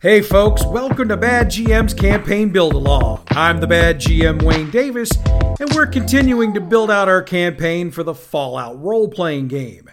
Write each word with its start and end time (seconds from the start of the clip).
Hey 0.00 0.20
folks, 0.20 0.64
welcome 0.64 1.08
to 1.08 1.16
Bad 1.16 1.48
GM's 1.48 1.92
Campaign 1.92 2.50
Build 2.50 2.74
Along. 2.74 3.24
I'm 3.30 3.58
the 3.58 3.66
Bad 3.66 3.98
GM 3.98 4.40
Wayne 4.44 4.70
Davis, 4.70 5.10
and 5.58 5.74
we're 5.74 5.88
continuing 5.88 6.54
to 6.54 6.60
build 6.60 6.88
out 6.88 7.08
our 7.08 7.20
campaign 7.20 7.90
for 7.90 8.04
the 8.04 8.14
Fallout 8.14 8.80
role 8.80 9.08
playing 9.08 9.48
game. 9.48 9.90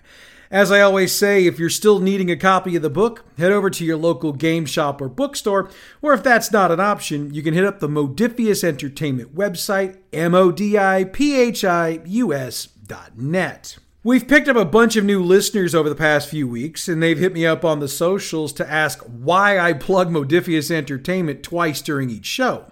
As 0.51 0.71
I 0.71 0.81
always 0.81 1.11
say, 1.11 1.47
if 1.47 1.57
you're 1.57 1.71
still 1.71 1.97
needing 1.97 2.29
a 2.29 2.35
copy 2.35 2.75
of 2.75 2.83
the 2.83 2.89
book, 2.91 3.25
head 3.39 3.51
over 3.51 3.71
to 3.71 3.83
your 3.83 3.97
local 3.97 4.31
game 4.31 4.67
shop 4.67 5.01
or 5.01 5.09
bookstore, 5.09 5.71
or 6.03 6.13
if 6.13 6.21
that's 6.21 6.51
not 6.51 6.69
an 6.69 6.79
option, 6.79 7.33
you 7.33 7.41
can 7.41 7.55
hit 7.55 7.65
up 7.65 7.79
the 7.79 7.89
Modiphius 7.89 8.63
Entertainment 8.63 9.33
website, 9.33 9.97
M 10.13 10.35
O 10.35 10.51
D 10.51 10.77
I 10.77 11.05
P 11.05 11.35
H 11.35 11.65
I 11.65 12.01
U 12.05 12.31
S 12.31 12.67
dot 12.67 13.17
net. 13.17 13.79
We've 14.05 14.27
picked 14.27 14.47
up 14.47 14.55
a 14.55 14.65
bunch 14.65 14.95
of 14.97 15.03
new 15.03 15.23
listeners 15.23 15.73
over 15.73 15.89
the 15.89 15.95
past 15.95 16.29
few 16.29 16.47
weeks, 16.47 16.87
and 16.87 17.01
they've 17.01 17.17
hit 17.17 17.33
me 17.33 17.43
up 17.43 17.65
on 17.65 17.79
the 17.79 17.87
socials 17.87 18.53
to 18.53 18.71
ask 18.71 18.99
why 18.99 19.57
I 19.57 19.73
plug 19.73 20.11
Modiphius 20.11 20.69
Entertainment 20.69 21.41
twice 21.41 21.81
during 21.81 22.11
each 22.11 22.27
show. 22.27 22.71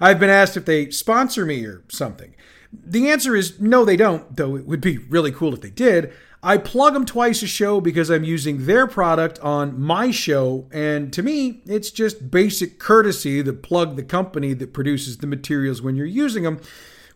I've 0.00 0.18
been 0.18 0.30
asked 0.30 0.56
if 0.56 0.64
they 0.64 0.88
sponsor 0.88 1.44
me 1.44 1.66
or 1.66 1.82
something. 1.88 2.34
The 2.72 3.10
answer 3.10 3.36
is 3.36 3.60
no, 3.60 3.84
they 3.84 3.98
don't, 3.98 4.34
though 4.34 4.56
it 4.56 4.64
would 4.64 4.80
be 4.80 4.96
really 4.96 5.32
cool 5.32 5.52
if 5.52 5.60
they 5.60 5.68
did. 5.68 6.14
I 6.42 6.56
plug 6.56 6.94
them 6.94 7.04
twice 7.04 7.42
a 7.42 7.46
show 7.46 7.82
because 7.82 8.08
I'm 8.08 8.24
using 8.24 8.64
their 8.64 8.86
product 8.86 9.38
on 9.40 9.78
my 9.78 10.10
show, 10.10 10.66
and 10.72 11.12
to 11.12 11.22
me, 11.22 11.60
it's 11.66 11.90
just 11.90 12.30
basic 12.30 12.78
courtesy 12.78 13.44
to 13.44 13.52
plug 13.52 13.96
the 13.96 14.02
company 14.02 14.54
that 14.54 14.72
produces 14.72 15.18
the 15.18 15.26
materials 15.26 15.82
when 15.82 15.94
you're 15.94 16.06
using 16.06 16.44
them 16.44 16.58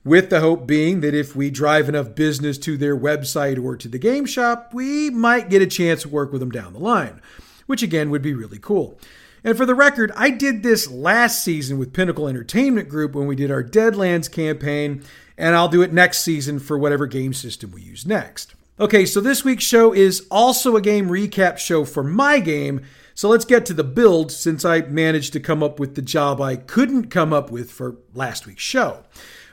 with 0.04 0.30
the 0.30 0.40
hope 0.40 0.66
being 0.66 1.00
that 1.00 1.14
if 1.14 1.34
we 1.34 1.50
drive 1.50 1.88
enough 1.88 2.14
business 2.14 2.58
to 2.58 2.76
their 2.76 2.96
website 2.96 3.62
or 3.62 3.76
to 3.76 3.88
the 3.88 3.98
game 3.98 4.26
shop, 4.26 4.74
we 4.74 5.10
might 5.10 5.48
get 5.48 5.62
a 5.62 5.66
chance 5.66 6.02
to 6.02 6.08
work 6.08 6.30
with 6.30 6.40
them 6.40 6.50
down 6.50 6.72
the 6.72 6.78
line, 6.78 7.22
which 7.66 7.82
again 7.82 8.10
would 8.10 8.22
be 8.22 8.34
really 8.34 8.58
cool. 8.58 8.98
And 9.42 9.56
for 9.56 9.66
the 9.66 9.74
record, 9.74 10.10
I 10.16 10.30
did 10.30 10.62
this 10.62 10.90
last 10.90 11.44
season 11.44 11.78
with 11.78 11.92
Pinnacle 11.92 12.28
Entertainment 12.28 12.88
Group 12.88 13.14
when 13.14 13.26
we 13.26 13.36
did 13.36 13.50
our 13.50 13.62
Deadlands 13.62 14.30
campaign, 14.30 15.02
and 15.36 15.54
I'll 15.54 15.68
do 15.68 15.82
it 15.82 15.92
next 15.92 16.20
season 16.20 16.58
for 16.58 16.78
whatever 16.78 17.06
game 17.06 17.34
system 17.34 17.70
we 17.72 17.82
use 17.82 18.06
next. 18.06 18.54
Okay, 18.80 19.06
so 19.06 19.20
this 19.20 19.44
week's 19.44 19.64
show 19.64 19.92
is 19.92 20.26
also 20.30 20.76
a 20.76 20.80
game 20.80 21.08
recap 21.08 21.58
show 21.58 21.84
for 21.84 22.02
my 22.02 22.40
game, 22.40 22.82
so 23.14 23.28
let's 23.28 23.44
get 23.44 23.64
to 23.66 23.74
the 23.74 23.84
build 23.84 24.32
since 24.32 24.64
I 24.64 24.80
managed 24.80 25.32
to 25.34 25.40
come 25.40 25.62
up 25.62 25.78
with 25.78 25.94
the 25.94 26.02
job 26.02 26.40
I 26.40 26.56
couldn't 26.56 27.10
come 27.10 27.32
up 27.32 27.50
with 27.50 27.70
for 27.70 27.96
last 28.14 28.46
week's 28.46 28.62
show. 28.62 29.04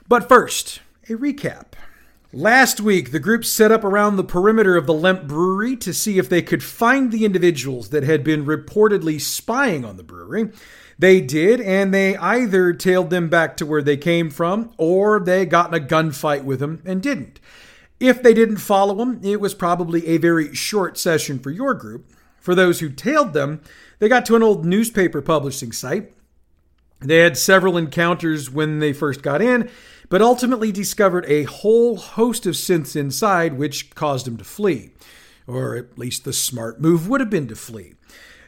But 0.08 0.28
first, 0.28 0.82
a 1.10 1.14
recap. 1.14 1.74
Last 2.34 2.80
week, 2.80 3.12
the 3.12 3.20
group 3.20 3.44
set 3.44 3.74
up 3.74 3.84
around 3.84 4.16
the 4.16 4.24
perimeter 4.24 4.78
of 4.78 4.86
the 4.86 4.94
Lemp 4.94 5.28
Brewery 5.28 5.76
to 5.78 5.94
see 5.94 6.18
if 6.18 6.30
they 6.30 6.42
could 6.42 6.64
find 6.64 7.12
the 7.12 7.26
individuals 7.26 7.90
that 7.90 8.04
had 8.04 8.24
been 8.24 8.46
reportedly 8.46 9.20
spying 9.20 9.84
on 9.84 9.98
the 9.98 10.04
brewery. 10.04 10.50
They 10.98 11.20
did, 11.20 11.60
and 11.60 11.94
they 11.94 12.16
either 12.16 12.72
tailed 12.72 13.10
them 13.10 13.28
back 13.28 13.58
to 13.58 13.66
where 13.66 13.82
they 13.82 13.98
came 13.98 14.30
from, 14.30 14.72
or 14.78 15.20
they 15.20 15.46
got 15.46 15.76
in 15.76 15.84
a 15.84 15.86
gunfight 15.86 16.46
with 16.46 16.62
them 16.62 16.82
and 16.86 17.02
didn't. 17.02 17.42
If 18.00 18.24
they 18.24 18.34
didn't 18.34 18.58
follow 18.58 18.96
them, 18.96 19.20
it 19.24 19.42
was 19.42 19.54
probably 19.54 20.08
a 20.08 20.18
very 20.18 20.56
short 20.56 20.98
session 20.98 21.38
for 21.38 21.52
your 21.52 21.74
group. 21.74 22.12
For 22.40 22.56
those 22.56 22.80
who 22.80 22.90
tailed 22.90 23.34
them, 23.34 23.62
they 24.00 24.08
got 24.08 24.26
to 24.28 24.36
an 24.36 24.44
old 24.44 24.66
newspaper 24.66 25.22
publishing 25.22 25.72
site. 25.72 26.14
They 27.02 27.18
had 27.18 27.38
several 27.38 27.78
encounters 27.78 28.50
when 28.50 28.80
they 28.80 28.94
first 28.94 29.22
got 29.22 29.42
in, 29.42 29.70
but 30.10 30.22
ultimately 30.22 30.72
discovered 30.72 31.26
a 31.28 31.44
whole 31.44 31.98
host 31.98 32.46
of 32.46 32.54
synths 32.54 32.96
inside, 32.96 33.58
which 33.58 33.96
caused 33.96 34.28
them 34.28 34.38
to 34.38 34.44
flee. 34.44 34.92
Or 35.48 35.76
at 35.76 35.98
least 35.98 36.24
the 36.24 36.34
smart 36.34 36.80
move 36.80 37.10
would 37.10 37.20
have 37.20 37.30
been 37.30 37.48
to 37.48 37.56
flee. 37.56 37.94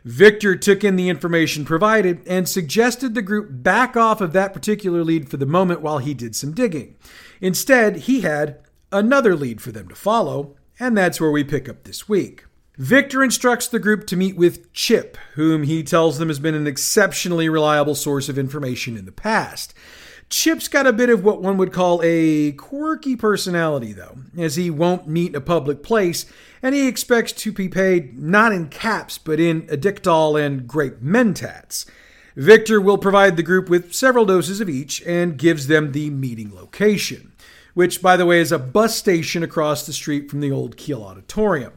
Victor 0.06 0.56
took 0.56 0.84
in 0.84 0.98
the 0.98 1.10
information 1.10 1.64
provided 1.64 2.22
and 2.28 2.48
suggested 2.48 3.16
the 3.16 3.22
group 3.22 3.48
back 3.64 3.96
off 3.96 4.20
of 4.20 4.34
that 4.34 4.54
particular 4.54 5.04
lead 5.04 5.30
for 5.30 5.38
the 5.38 5.46
moment 5.46 5.82
while 5.82 6.00
he 6.00 6.14
did 6.14 6.36
some 6.36 6.52
digging. 6.52 6.96
Instead, 7.40 7.96
he 7.96 8.22
had 8.22 8.60
another 8.92 9.36
lead 9.36 9.62
for 9.62 9.72
them 9.72 9.88
to 9.88 9.96
follow, 9.96 10.56
and 10.80 10.98
that's 10.98 11.22
where 11.22 11.32
we 11.32 11.44
pick 11.44 11.70
up 11.70 11.84
this 11.84 12.10
week. 12.10 12.44
Victor 12.78 13.24
instructs 13.24 13.68
the 13.68 13.78
group 13.78 14.08
to 14.08 14.18
meet 14.18 14.36
with 14.36 14.74
Chip, 14.74 15.16
whom 15.36 15.62
he 15.62 15.84
tells 15.84 16.18
them 16.18 16.30
has 16.30 16.40
been 16.40 16.56
an 16.56 16.66
exceptionally 16.66 17.48
reliable 17.48 17.94
source 17.94 18.30
of 18.30 18.40
information 18.40 18.98
in 18.98 19.06
the 19.06 19.12
past. 19.12 19.76
Chip's 20.28 20.68
got 20.68 20.88
a 20.88 20.94
bit 20.94 21.12
of 21.12 21.24
what 21.24 21.40
one 21.40 21.58
would 21.58 21.72
call 21.72 22.02
a 22.04 22.54
quirky 22.54 23.16
personality, 23.16 23.94
though, 23.94 24.18
as 24.36 24.56
he 24.56 24.72
won't 24.72 25.08
meet 25.08 25.30
in 25.30 25.36
a 25.36 25.42
public 25.42 25.84
place, 25.84 26.26
and 26.64 26.74
he 26.74 26.88
expects 26.88 27.32
to 27.34 27.52
be 27.52 27.70
paid 27.70 28.18
not 28.18 28.52
in 28.52 28.70
caps, 28.70 29.20
but 29.20 29.40
in 29.40 29.68
Addictol 29.68 30.44
and 30.44 30.68
grape 30.68 31.00
mentats. 31.00 31.86
Victor 32.36 32.82
will 32.82 32.98
provide 32.98 33.38
the 33.38 33.44
group 33.44 33.70
with 33.70 33.94
several 33.94 34.26
doses 34.26 34.60
of 34.60 34.68
each 34.68 35.00
and 35.04 35.38
gives 35.38 35.68
them 35.68 35.92
the 35.92 36.10
meeting 36.10 36.52
location, 36.56 37.34
which, 37.76 38.02
by 38.02 38.18
the 38.18 38.26
way, 38.26 38.40
is 38.40 38.52
a 38.52 38.58
bus 38.58 38.96
station 38.96 39.44
across 39.44 39.86
the 39.86 39.94
street 39.94 40.32
from 40.32 40.40
the 40.40 40.52
old 40.52 40.76
Kiel 40.76 41.04
Auditorium. 41.04 41.74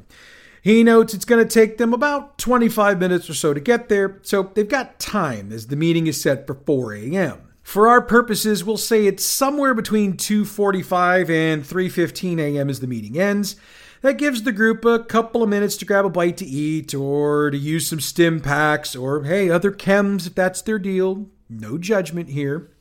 He 0.66 0.82
notes 0.82 1.14
it's 1.14 1.24
going 1.24 1.46
to 1.46 1.48
take 1.48 1.78
them 1.78 1.94
about 1.94 2.38
25 2.38 2.98
minutes 2.98 3.30
or 3.30 3.34
so 3.34 3.54
to 3.54 3.60
get 3.60 3.88
there, 3.88 4.18
so 4.22 4.50
they've 4.52 4.68
got 4.68 4.98
time 4.98 5.52
as 5.52 5.68
the 5.68 5.76
meeting 5.76 6.08
is 6.08 6.20
set 6.20 6.44
for 6.44 6.54
4 6.54 6.92
a.m. 6.92 7.52
For 7.62 7.86
our 7.86 8.02
purposes, 8.02 8.64
we'll 8.64 8.76
say 8.76 9.06
it's 9.06 9.24
somewhere 9.24 9.74
between 9.74 10.14
2:45 10.14 11.30
and 11.30 11.62
3:15 11.62 12.40
a.m. 12.40 12.68
as 12.68 12.80
the 12.80 12.88
meeting 12.88 13.16
ends. 13.16 13.54
That 14.00 14.18
gives 14.18 14.42
the 14.42 14.50
group 14.50 14.84
a 14.84 15.04
couple 15.04 15.44
of 15.44 15.48
minutes 15.48 15.76
to 15.76 15.84
grab 15.84 16.04
a 16.04 16.10
bite 16.10 16.36
to 16.38 16.44
eat 16.44 16.92
or 16.96 17.48
to 17.52 17.56
use 17.56 17.86
some 17.86 18.00
stim 18.00 18.40
packs 18.40 18.96
or 18.96 19.22
hey, 19.22 19.48
other 19.48 19.70
chems 19.70 20.26
if 20.26 20.34
that's 20.34 20.62
their 20.62 20.80
deal. 20.80 21.28
No 21.48 21.78
judgment 21.78 22.30
here. 22.30 22.72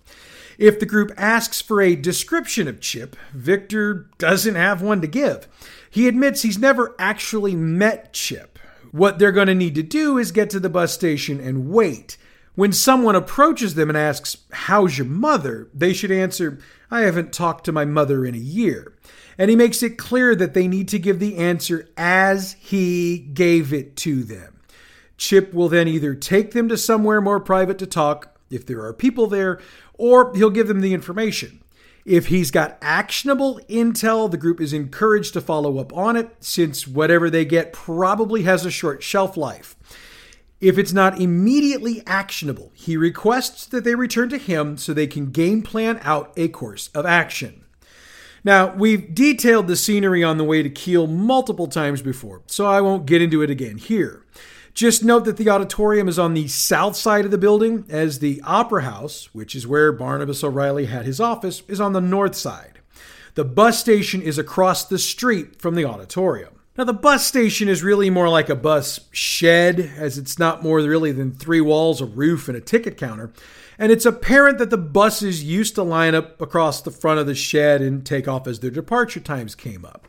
If 0.57 0.79
the 0.79 0.85
group 0.85 1.11
asks 1.17 1.61
for 1.61 1.81
a 1.81 1.95
description 1.95 2.67
of 2.67 2.79
Chip, 2.79 3.15
Victor 3.33 4.09
doesn't 4.17 4.55
have 4.55 4.81
one 4.81 5.01
to 5.01 5.07
give. 5.07 5.47
He 5.89 6.07
admits 6.07 6.41
he's 6.41 6.57
never 6.57 6.95
actually 6.99 7.55
met 7.55 8.13
Chip. 8.13 8.57
What 8.91 9.19
they're 9.19 9.31
going 9.31 9.47
to 9.47 9.55
need 9.55 9.75
to 9.75 9.83
do 9.83 10.17
is 10.17 10.31
get 10.31 10.49
to 10.51 10.59
the 10.59 10.69
bus 10.69 10.93
station 10.93 11.39
and 11.39 11.69
wait. 11.69 12.17
When 12.55 12.71
someone 12.71 13.15
approaches 13.15 13.75
them 13.75 13.89
and 13.89 13.97
asks, 13.97 14.37
How's 14.51 14.97
your 14.97 15.07
mother? 15.07 15.69
they 15.73 15.93
should 15.93 16.11
answer, 16.11 16.59
I 16.89 17.01
haven't 17.01 17.33
talked 17.33 17.65
to 17.65 17.73
my 17.73 17.83
mother 17.83 18.25
in 18.25 18.35
a 18.35 18.39
year. 18.39 18.93
And 19.37 19.49
he 19.49 19.55
makes 19.55 19.83
it 19.83 19.97
clear 19.97 20.33
that 20.35 20.53
they 20.53 20.67
need 20.67 20.87
to 20.89 20.99
give 20.99 21.19
the 21.19 21.35
answer 21.35 21.89
as 21.97 22.53
he 22.59 23.17
gave 23.17 23.73
it 23.73 23.97
to 23.97 24.23
them. 24.23 24.61
Chip 25.17 25.53
will 25.53 25.69
then 25.69 25.87
either 25.87 26.15
take 26.15 26.51
them 26.51 26.69
to 26.69 26.77
somewhere 26.77 27.19
more 27.19 27.39
private 27.39 27.77
to 27.79 27.85
talk, 27.85 28.34
if 28.49 28.65
there 28.65 28.83
are 28.83 28.93
people 28.93 29.27
there, 29.27 29.59
or 29.93 30.33
he'll 30.35 30.49
give 30.49 30.67
them 30.67 30.81
the 30.81 30.93
information. 30.93 31.61
If 32.05 32.27
he's 32.27 32.51
got 32.51 32.77
actionable 32.81 33.59
intel, 33.67 34.29
the 34.29 34.37
group 34.37 34.61
is 34.61 34.73
encouraged 34.73 35.33
to 35.33 35.41
follow 35.41 35.79
up 35.79 35.91
on 35.95 36.15
it, 36.15 36.35
since 36.39 36.87
whatever 36.87 37.29
they 37.29 37.45
get 37.45 37.73
probably 37.73 38.43
has 38.43 38.65
a 38.65 38.71
short 38.71 39.01
shelf 39.01 39.35
life. 39.35 39.75
If 40.61 40.77
it's 40.77 40.93
not 40.93 41.19
immediately 41.19 42.03
actionable, 42.05 42.71
he 42.75 42.95
requests 42.95 43.65
that 43.65 43.83
they 43.83 43.95
return 43.95 44.29
to 44.29 44.37
him 44.37 44.77
so 44.77 44.93
they 44.93 45.07
can 45.07 45.31
game 45.31 45.63
plan 45.63 45.99
out 46.03 46.31
a 46.37 46.47
course 46.47 46.89
of 46.93 47.05
action. 47.05 47.65
Now, 48.43 48.73
we've 48.75 49.13
detailed 49.13 49.67
the 49.67 49.75
scenery 49.75 50.23
on 50.23 50.37
the 50.37 50.43
way 50.43 50.61
to 50.61 50.69
Kiel 50.69 51.07
multiple 51.07 51.67
times 51.67 52.03
before, 52.03 52.43
so 52.45 52.67
I 52.67 52.79
won't 52.79 53.07
get 53.07 53.23
into 53.23 53.41
it 53.41 53.49
again 53.49 53.77
here. 53.77 54.23
Just 54.75 55.05
note 55.05 55.23
that 55.23 55.37
the 55.37 55.49
auditorium 55.49 56.09
is 56.09 56.19
on 56.19 56.33
the 56.33 56.49
south 56.49 56.97
side 56.97 57.23
of 57.23 57.31
the 57.31 57.37
building, 57.37 57.85
as 57.87 58.19
the 58.19 58.41
Opera 58.45 58.83
House, 58.83 59.29
which 59.33 59.55
is 59.55 59.65
where 59.65 59.93
Barnabas 59.93 60.43
O'Reilly 60.43 60.87
had 60.87 61.05
his 61.05 61.21
office, 61.21 61.63
is 61.69 61.79
on 61.79 61.93
the 61.93 62.01
north 62.01 62.35
side. 62.35 62.79
The 63.35 63.45
bus 63.45 63.79
station 63.79 64.21
is 64.21 64.37
across 64.37 64.83
the 64.83 64.99
street 64.99 65.61
from 65.61 65.75
the 65.75 65.85
auditorium. 65.85 66.55
Now, 66.77 66.83
the 66.83 66.91
bus 66.91 67.25
station 67.25 67.69
is 67.69 67.83
really 67.83 68.09
more 68.09 68.27
like 68.27 68.49
a 68.49 68.55
bus 68.55 68.99
shed, 69.11 69.79
as 69.95 70.17
it's 70.17 70.37
not 70.37 70.61
more 70.61 70.81
really 70.81 71.13
than 71.13 71.31
three 71.31 71.61
walls, 71.61 72.01
a 72.01 72.05
roof, 72.05 72.49
and 72.49 72.57
a 72.57 72.61
ticket 72.61 72.97
counter. 72.97 73.31
And 73.79 73.93
it's 73.93 74.05
apparent 74.05 74.57
that 74.57 74.71
the 74.71 74.77
buses 74.77 75.41
used 75.41 75.75
to 75.75 75.83
line 75.83 76.15
up 76.15 76.41
across 76.41 76.81
the 76.81 76.91
front 76.91 77.21
of 77.21 77.27
the 77.27 77.35
shed 77.35 77.81
and 77.81 78.05
take 78.05 78.27
off 78.27 78.45
as 78.45 78.59
their 78.59 78.71
departure 78.71 79.21
times 79.21 79.55
came 79.55 79.85
up. 79.85 80.05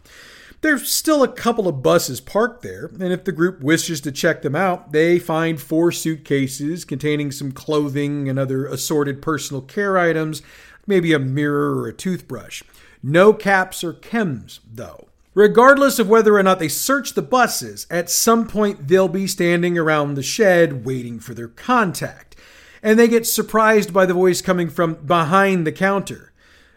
There's 0.66 0.90
still 0.90 1.22
a 1.22 1.28
couple 1.28 1.68
of 1.68 1.80
buses 1.80 2.20
parked 2.20 2.62
there, 2.62 2.90
and 2.98 3.12
if 3.12 3.22
the 3.22 3.30
group 3.30 3.60
wishes 3.60 4.00
to 4.00 4.10
check 4.10 4.42
them 4.42 4.56
out, 4.56 4.90
they 4.90 5.20
find 5.20 5.60
four 5.60 5.92
suitcases 5.92 6.84
containing 6.84 7.30
some 7.30 7.52
clothing 7.52 8.28
and 8.28 8.36
other 8.36 8.66
assorted 8.66 9.22
personal 9.22 9.62
care 9.62 9.96
items, 9.96 10.42
maybe 10.84 11.12
a 11.12 11.20
mirror 11.20 11.78
or 11.78 11.86
a 11.86 11.92
toothbrush. 11.92 12.64
No 13.00 13.32
caps 13.32 13.84
or 13.84 13.92
chems, 13.92 14.58
though. 14.68 15.06
Regardless 15.34 16.00
of 16.00 16.08
whether 16.08 16.34
or 16.34 16.42
not 16.42 16.58
they 16.58 16.66
search 16.66 17.14
the 17.14 17.22
buses, 17.22 17.86
at 17.88 18.10
some 18.10 18.48
point 18.48 18.88
they'll 18.88 19.06
be 19.06 19.28
standing 19.28 19.78
around 19.78 20.14
the 20.14 20.22
shed 20.24 20.84
waiting 20.84 21.20
for 21.20 21.32
their 21.32 21.46
contact. 21.46 22.34
And 22.82 22.98
they 22.98 23.06
get 23.06 23.24
surprised 23.24 23.92
by 23.92 24.04
the 24.04 24.14
voice 24.14 24.42
coming 24.42 24.68
from 24.68 24.94
behind 24.94 25.64
the 25.64 25.70
counter. 25.70 26.32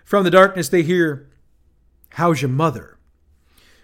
From 0.05 0.25
the 0.25 0.29
darkness, 0.29 0.69
they 0.69 0.83
hear, 0.83 1.27
How's 2.09 2.43
your 2.43 2.49
mother? 2.49 2.98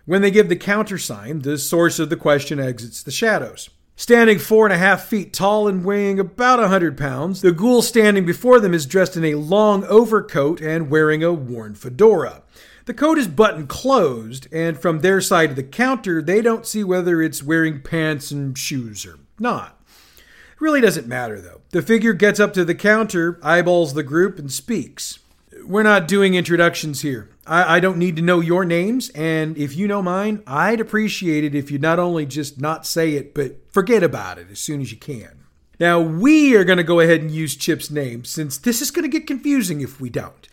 When 0.06 0.22
they 0.22 0.30
give 0.30 0.50
the 0.50 0.56
countersign, 0.56 1.40
the 1.40 1.58
source 1.58 1.98
of 1.98 2.10
the 2.10 2.16
question 2.16 2.60
exits 2.60 3.02
the 3.02 3.12
shadows. 3.12 3.72
Standing 3.96 4.38
four 4.38 4.68
and 4.68 4.74
a 4.74 4.78
half 4.78 5.06
feet 5.06 5.34
tall 5.34 5.68
and 5.68 5.84
weighing 5.84 6.20
about 6.20 6.60
a 6.60 6.68
hundred 6.68 6.96
pounds, 6.96 7.42
the 7.42 7.52
ghoul 7.52 7.82
standing 7.82 8.24
before 8.24 8.60
them 8.60 8.74
is 8.74 8.86
dressed 8.86 9.18
in 9.18 9.26
a 9.26 9.36
long 9.36 9.84
overcoat 9.86 10.62
and 10.62 10.92
wearing 10.92 11.24
a 11.24 11.34
worn 11.34 11.74
fedora. 11.74 12.44
The 12.86 12.94
coat 12.94 13.18
is 13.18 13.28
buttoned 13.28 13.68
closed, 13.68 14.48
and 14.54 14.78
from 14.78 15.00
their 15.00 15.22
side 15.22 15.50
of 15.50 15.56
the 15.56 15.64
counter, 15.64 16.22
they 16.22 16.42
don't 16.42 16.68
see 16.68 16.84
whether 16.84 17.20
it's 17.20 17.42
wearing 17.42 17.82
pants 17.82 18.30
and 18.30 18.56
shoes 18.56 19.08
or 19.08 19.18
not. 19.40 19.82
It 20.18 20.62
really 20.62 20.82
doesn't 20.82 21.08
matter, 21.08 21.42
though. 21.42 21.62
The 21.72 21.82
figure 21.82 22.14
gets 22.14 22.40
up 22.40 22.54
to 22.54 22.64
the 22.64 22.76
counter, 22.76 23.40
eyeballs 23.42 23.96
the 23.96 24.04
group, 24.04 24.38
and 24.38 24.52
speaks. 24.52 25.18
We're 25.66 25.84
not 25.84 26.08
doing 26.08 26.36
introductions 26.36 27.02
here. 27.02 27.30
I, 27.48 27.78
I, 27.78 27.80
don't 27.80 27.98
need 27.98 28.16
to 28.18 28.22
know 28.22 28.40
your 28.40 28.66
names, 28.66 29.10
and 29.10 29.58
if 29.58 29.76
you 29.76 29.88
know 29.88 30.02
mine, 30.02 30.44
I'd 30.46 30.80
appreciate 30.80 31.44
it 31.44 31.56
if 31.56 31.72
you 31.72 31.80
not 31.80 31.98
only 31.98 32.26
just 32.26 32.62
not 32.62 32.86
say 32.86 33.14
it, 33.14 33.34
but 33.34 33.72
forget 33.72 34.04
about 34.04 34.38
it 34.38 34.48
as 34.52 34.60
soon 34.60 34.82
as 34.82 34.92
you 34.92 34.98
can. 34.98 35.46
Now, 35.80 36.00
we 36.00 36.56
are 36.56 36.64
going 36.64 36.78
to 36.78 36.84
go 36.84 37.00
ahead 37.00 37.22
and 37.22 37.32
use 37.32 37.56
Chip's 37.56 37.90
name 37.90 38.26
since 38.26 38.58
this 38.58 38.82
is 38.82 38.92
going 38.92 39.10
to 39.10 39.20
get 39.20 39.28
confusing 39.28 39.82
if 39.82 40.00
we 40.00 40.10
don't. 40.10 40.48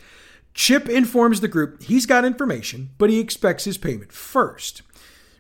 Chip 0.54 0.88
informs 0.88 1.40
the 1.40 1.48
group 1.48 1.82
he's 1.82 2.06
got 2.06 2.24
information, 2.24 2.90
but 2.98 3.10
he 3.10 3.20
expects 3.20 3.64
his 3.64 3.78
payment 3.78 4.12
first. 4.12 4.82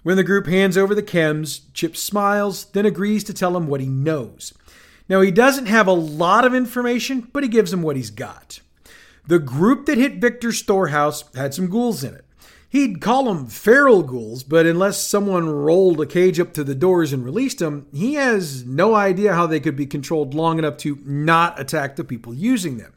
When 0.02 0.16
the 0.16 0.24
group 0.24 0.46
hands 0.46 0.76
over 0.76 0.94
the 0.94 1.02
chems, 1.02 1.62
Chip 1.72 1.96
smiles, 1.96 2.66
then 2.66 2.86
agrees 2.86 3.24
to 3.24 3.34
tell 3.34 3.56
him 3.56 3.66
what 3.66 3.80
he 3.80 3.86
knows. 3.86 4.52
Now, 5.08 5.20
he 5.20 5.30
doesn't 5.30 5.66
have 5.66 5.86
a 5.86 5.92
lot 5.92 6.44
of 6.44 6.54
information, 6.54 7.28
but 7.32 7.42
he 7.42 7.48
gives 7.48 7.72
him 7.72 7.82
what 7.82 7.96
he's 7.96 8.10
got. 8.10 8.60
The 9.26 9.38
group 9.38 9.86
that 9.86 9.98
hit 9.98 10.20
Victor's 10.20 10.58
storehouse 10.58 11.24
had 11.34 11.54
some 11.54 11.68
ghouls 11.68 12.02
in 12.02 12.14
it. 12.14 12.24
He'd 12.68 13.02
call 13.02 13.24
them 13.24 13.46
feral 13.46 14.02
ghouls, 14.02 14.42
but 14.42 14.64
unless 14.64 15.06
someone 15.06 15.48
rolled 15.48 16.00
a 16.00 16.06
cage 16.06 16.40
up 16.40 16.54
to 16.54 16.64
the 16.64 16.74
doors 16.74 17.12
and 17.12 17.24
released 17.24 17.58
them, 17.58 17.86
he 17.92 18.14
has 18.14 18.64
no 18.64 18.94
idea 18.94 19.34
how 19.34 19.46
they 19.46 19.60
could 19.60 19.76
be 19.76 19.86
controlled 19.86 20.32
long 20.32 20.58
enough 20.58 20.78
to 20.78 20.98
not 21.04 21.60
attack 21.60 21.96
the 21.96 22.04
people 22.04 22.32
using 22.32 22.78
them. 22.78 22.94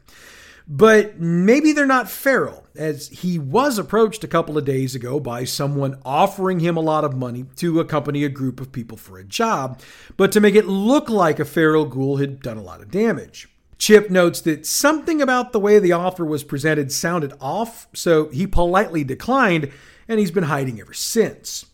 But 0.66 1.20
maybe 1.20 1.72
they're 1.72 1.86
not 1.86 2.10
feral, 2.10 2.66
as 2.74 3.08
he 3.08 3.38
was 3.38 3.78
approached 3.78 4.24
a 4.24 4.28
couple 4.28 4.58
of 4.58 4.64
days 4.64 4.94
ago 4.96 5.20
by 5.20 5.44
someone 5.44 6.00
offering 6.04 6.58
him 6.58 6.76
a 6.76 6.80
lot 6.80 7.04
of 7.04 7.14
money 7.14 7.44
to 7.56 7.78
accompany 7.78 8.24
a 8.24 8.28
group 8.28 8.60
of 8.60 8.72
people 8.72 8.96
for 8.96 9.18
a 9.18 9.24
job, 9.24 9.80
but 10.16 10.32
to 10.32 10.40
make 10.40 10.56
it 10.56 10.66
look 10.66 11.08
like 11.08 11.38
a 11.38 11.44
feral 11.44 11.84
ghoul 11.84 12.16
had 12.16 12.40
done 12.40 12.56
a 12.56 12.62
lot 12.62 12.80
of 12.80 12.90
damage. 12.90 13.48
Chip 13.78 14.10
notes 14.10 14.40
that 14.42 14.66
something 14.66 15.20
about 15.20 15.52
the 15.52 15.60
way 15.60 15.78
the 15.78 15.92
offer 15.92 16.24
was 16.24 16.44
presented 16.44 16.90
sounded 16.90 17.34
off, 17.40 17.88
so 17.92 18.28
he 18.28 18.46
politely 18.46 19.04
declined, 19.04 19.70
and 20.08 20.18
he's 20.18 20.30
been 20.30 20.44
hiding 20.44 20.80
ever 20.80 20.94
since. 20.94 21.66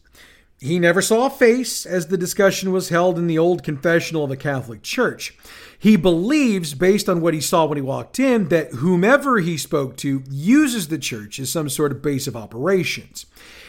He 0.59 0.79
never 0.79 1.03
saw 1.03 1.27
a 1.27 1.31
face 1.31 1.85
as 1.85 2.07
the 2.07 2.17
discussion 2.17 2.71
was 2.71 2.89
held 2.89 3.19
in 3.19 3.27
the 3.27 3.39
old 3.39 3.65
confessional 3.65 4.25
of 4.25 4.31
the 4.31 4.37
Catholic 4.37 4.83
Church. 4.83 5.37
He 5.77 5.97
believes, 5.97 6.75
based 6.75 7.09
on 7.09 7.21
what 7.21 7.35
he 7.35 7.41
saw 7.41 7.67
when 7.67 7.79
he 7.79 7.83
walked 7.83 8.21
in, 8.21 8.49
that 8.49 8.75
whomever 8.75 9.41
he 9.41 9.57
spoke 9.57 9.97
to 9.99 10.23
uses 10.31 10.87
the 10.87 10.99
church 10.99 11.41
as 11.41 11.51
some 11.51 11.69
sort 11.69 11.91
of 11.91 12.01
base 12.01 12.29
of 12.29 12.37
operations. 12.37 13.27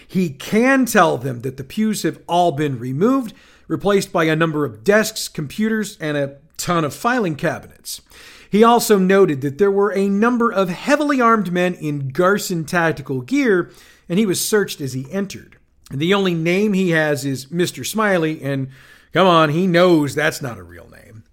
He 0.08 0.30
can 0.30 0.86
tell 0.86 1.18
them 1.18 1.42
that 1.42 1.58
the 1.58 1.64
pews 1.64 2.04
have 2.04 2.20
all 2.28 2.52
been 2.52 2.78
removed, 2.78 3.34
replaced 3.68 4.12
by 4.12 4.26
a 4.26 4.36
number 4.36 4.64
of 4.64 4.84
desks, 4.84 5.28
computers, 5.28 5.98
and 6.00 6.16
a 6.16 6.38
ton 6.64 6.86
of 6.86 6.94
filing 6.94 7.36
cabinets. 7.36 8.02
He 8.50 8.64
also 8.64 8.98
noted 8.98 9.42
that 9.42 9.58
there 9.58 9.72
were 9.72 9.92
a 9.94 10.08
number 10.08 10.52
of 10.52 10.70
heavily 10.70 11.20
armed 11.20 11.52
men 11.52 11.74
in 11.74 12.10
Garson 12.10 12.64
tactical 12.66 13.22
gear, 13.22 13.72
and 14.08 14.18
he 14.18 14.26
was 14.26 14.48
searched 14.48 14.80
as 14.80 14.94
he 14.94 15.12
entered. 15.12 15.58
The 15.92 16.14
only 16.14 16.34
name 16.34 16.74
he 16.74 16.92
has 16.92 17.26
is 17.26 17.48
Mr. 17.48 17.86
Smiley, 17.86 18.42
and 18.42 18.70
come 19.12 19.28
on, 19.28 19.50
he 19.50 19.68
knows 19.68 20.16
that's 20.16 20.42
not 20.42 20.58
a 20.58 20.64
real 20.64 20.90
name. 20.90 21.24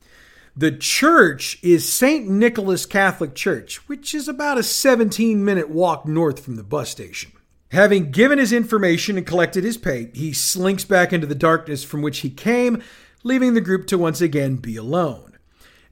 The 0.57 0.73
church 0.73 1.59
is 1.63 1.91
St. 1.91 2.29
Nicholas 2.29 2.85
Catholic 2.85 3.35
Church, 3.35 3.89
which 3.89 4.15
is 4.15 4.27
about 4.27 4.59
a 4.59 4.65
17 4.65 5.45
minute 5.45 5.71
walk 5.71 6.07
north 6.07 6.45
from 6.45 6.57
the 6.57 6.65
bus 6.65 6.91
station. 6.91 7.31
Having 7.71 8.11
given 8.11 8.39
his 8.39 8.53
information 8.53 9.17
and 9.17 9.27
collected 9.27 9.63
his 9.63 9.77
pay, 9.77 10.11
he 10.13 10.33
slinks 10.33 10.85
back 10.85 11.13
into 11.13 11.27
the 11.27 11.37
darkness 11.37 11.85
from 11.85 12.03
which 12.03 12.19
he 12.19 12.31
came 12.31 12.83
leaving 13.23 13.55
the 13.55 13.61
group 13.61 13.87
to 13.87 13.99
once 13.99 14.21
again 14.21 14.57
be 14.57 14.77
alone. 14.77 15.39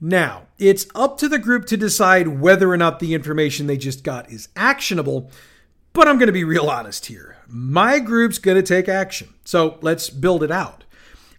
Now, 0.01 0.47
it's 0.59 0.87
up 0.95 1.19
to 1.19 1.29
the 1.29 1.39
group 1.39 1.67
to 1.67 1.77
decide 1.77 2.41
whether 2.41 2.71
or 2.71 2.77
not 2.77 3.01
the 3.01 3.15
information 3.15 3.67
they 3.67 3.77
just 3.77 4.05
got 4.05 4.31
is 4.31 4.49
actionable, 4.55 5.31
but 5.93 6.07
I'm 6.07 6.19
going 6.19 6.29
to 6.29 6.33
be 6.33 6.45
real 6.45 6.71
honest 6.71 7.07
here. 7.07 7.37
My 7.49 7.99
group's 7.99 8.39
going 8.39 8.57
to 8.57 8.63
take 8.63 8.89
action, 8.89 9.35
so 9.45 9.79
let's 9.81 10.11
build 10.11 10.43
it 10.43 10.51
out. 10.51 10.85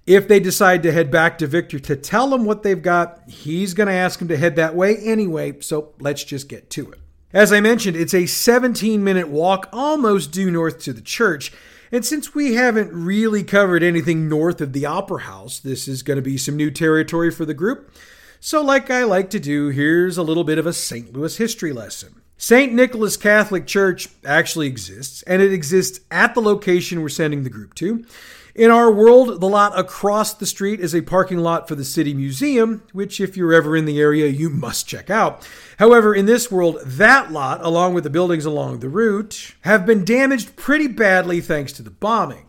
If 0.05 0.27
they 0.27 0.39
decide 0.39 0.83
to 0.83 0.91
head 0.91 1.11
back 1.11 1.37
to 1.37 1.47
Victor 1.47 1.79
to 1.79 1.95
tell 1.95 2.33
him 2.33 2.43
what 2.43 2.63
they've 2.63 2.81
got, 2.81 3.21
he's 3.29 3.73
going 3.73 3.87
to 3.87 3.93
ask 3.93 4.19
him 4.21 4.27
to 4.29 4.37
head 4.37 4.55
that 4.55 4.75
way 4.75 4.97
anyway, 4.97 5.59
so 5.61 5.93
let's 5.99 6.23
just 6.23 6.49
get 6.49 6.69
to 6.71 6.91
it. 6.91 6.99
As 7.31 7.53
I 7.53 7.61
mentioned, 7.61 7.95
it's 7.95 8.15
a 8.15 8.25
17 8.25 9.03
minute 9.03 9.29
walk 9.29 9.69
almost 9.71 10.31
due 10.31 10.49
north 10.49 10.79
to 10.79 10.93
the 10.93 11.01
church, 11.01 11.53
and 11.91 12.05
since 12.05 12.35
we 12.35 12.53
haven't 12.53 12.91
really 12.93 13.43
covered 13.43 13.83
anything 13.83 14.29
north 14.29 14.61
of 14.61 14.73
the 14.73 14.85
Opera 14.85 15.21
House, 15.21 15.59
this 15.59 15.87
is 15.87 16.03
going 16.03 16.17
to 16.17 16.21
be 16.21 16.37
some 16.37 16.55
new 16.55 16.71
territory 16.71 17.31
for 17.31 17.45
the 17.45 17.53
group. 17.53 17.91
So, 18.39 18.61
like 18.61 18.89
I 18.89 19.03
like 19.03 19.29
to 19.31 19.39
do, 19.39 19.69
here's 19.69 20.17
a 20.17 20.23
little 20.23 20.43
bit 20.43 20.57
of 20.57 20.65
a 20.65 20.73
St. 20.73 21.11
Louis 21.11 21.35
history 21.37 21.73
lesson. 21.73 22.21
St. 22.37 22.71
Nicholas 22.71 23.17
Catholic 23.17 23.67
Church 23.67 24.07
actually 24.23 24.67
exists, 24.67 25.23
and 25.23 25.41
it 25.41 25.51
exists 25.51 25.99
at 26.09 26.33
the 26.35 26.41
location 26.41 27.01
we're 27.01 27.09
sending 27.09 27.43
the 27.43 27.49
group 27.49 27.75
to. 27.75 28.05
In 28.55 28.71
our 28.71 28.91
world, 28.91 29.39
the 29.39 29.47
lot 29.47 29.77
across 29.77 30.33
the 30.33 30.45
street 30.45 30.79
is 30.79 30.95
a 30.95 31.01
parking 31.01 31.37
lot 31.37 31.67
for 31.67 31.75
the 31.75 31.85
City 31.85 32.13
Museum, 32.13 32.81
which, 32.93 33.21
if 33.21 33.37
you're 33.37 33.53
ever 33.53 33.77
in 33.77 33.85
the 33.85 33.99
area, 33.99 34.27
you 34.27 34.49
must 34.49 34.87
check 34.87 35.09
out. 35.09 35.47
However, 35.77 36.15
in 36.15 36.25
this 36.25 36.51
world, 36.51 36.79
that 36.83 37.31
lot, 37.31 37.63
along 37.63 37.93
with 37.93 38.03
the 38.03 38.09
buildings 38.09 38.45
along 38.45 38.79
the 38.79 38.89
route, 38.89 39.53
have 39.61 39.85
been 39.85 40.03
damaged 40.03 40.55
pretty 40.55 40.87
badly 40.87 41.41
thanks 41.41 41.71
to 41.73 41.83
the 41.83 41.91
bombing. 41.91 42.45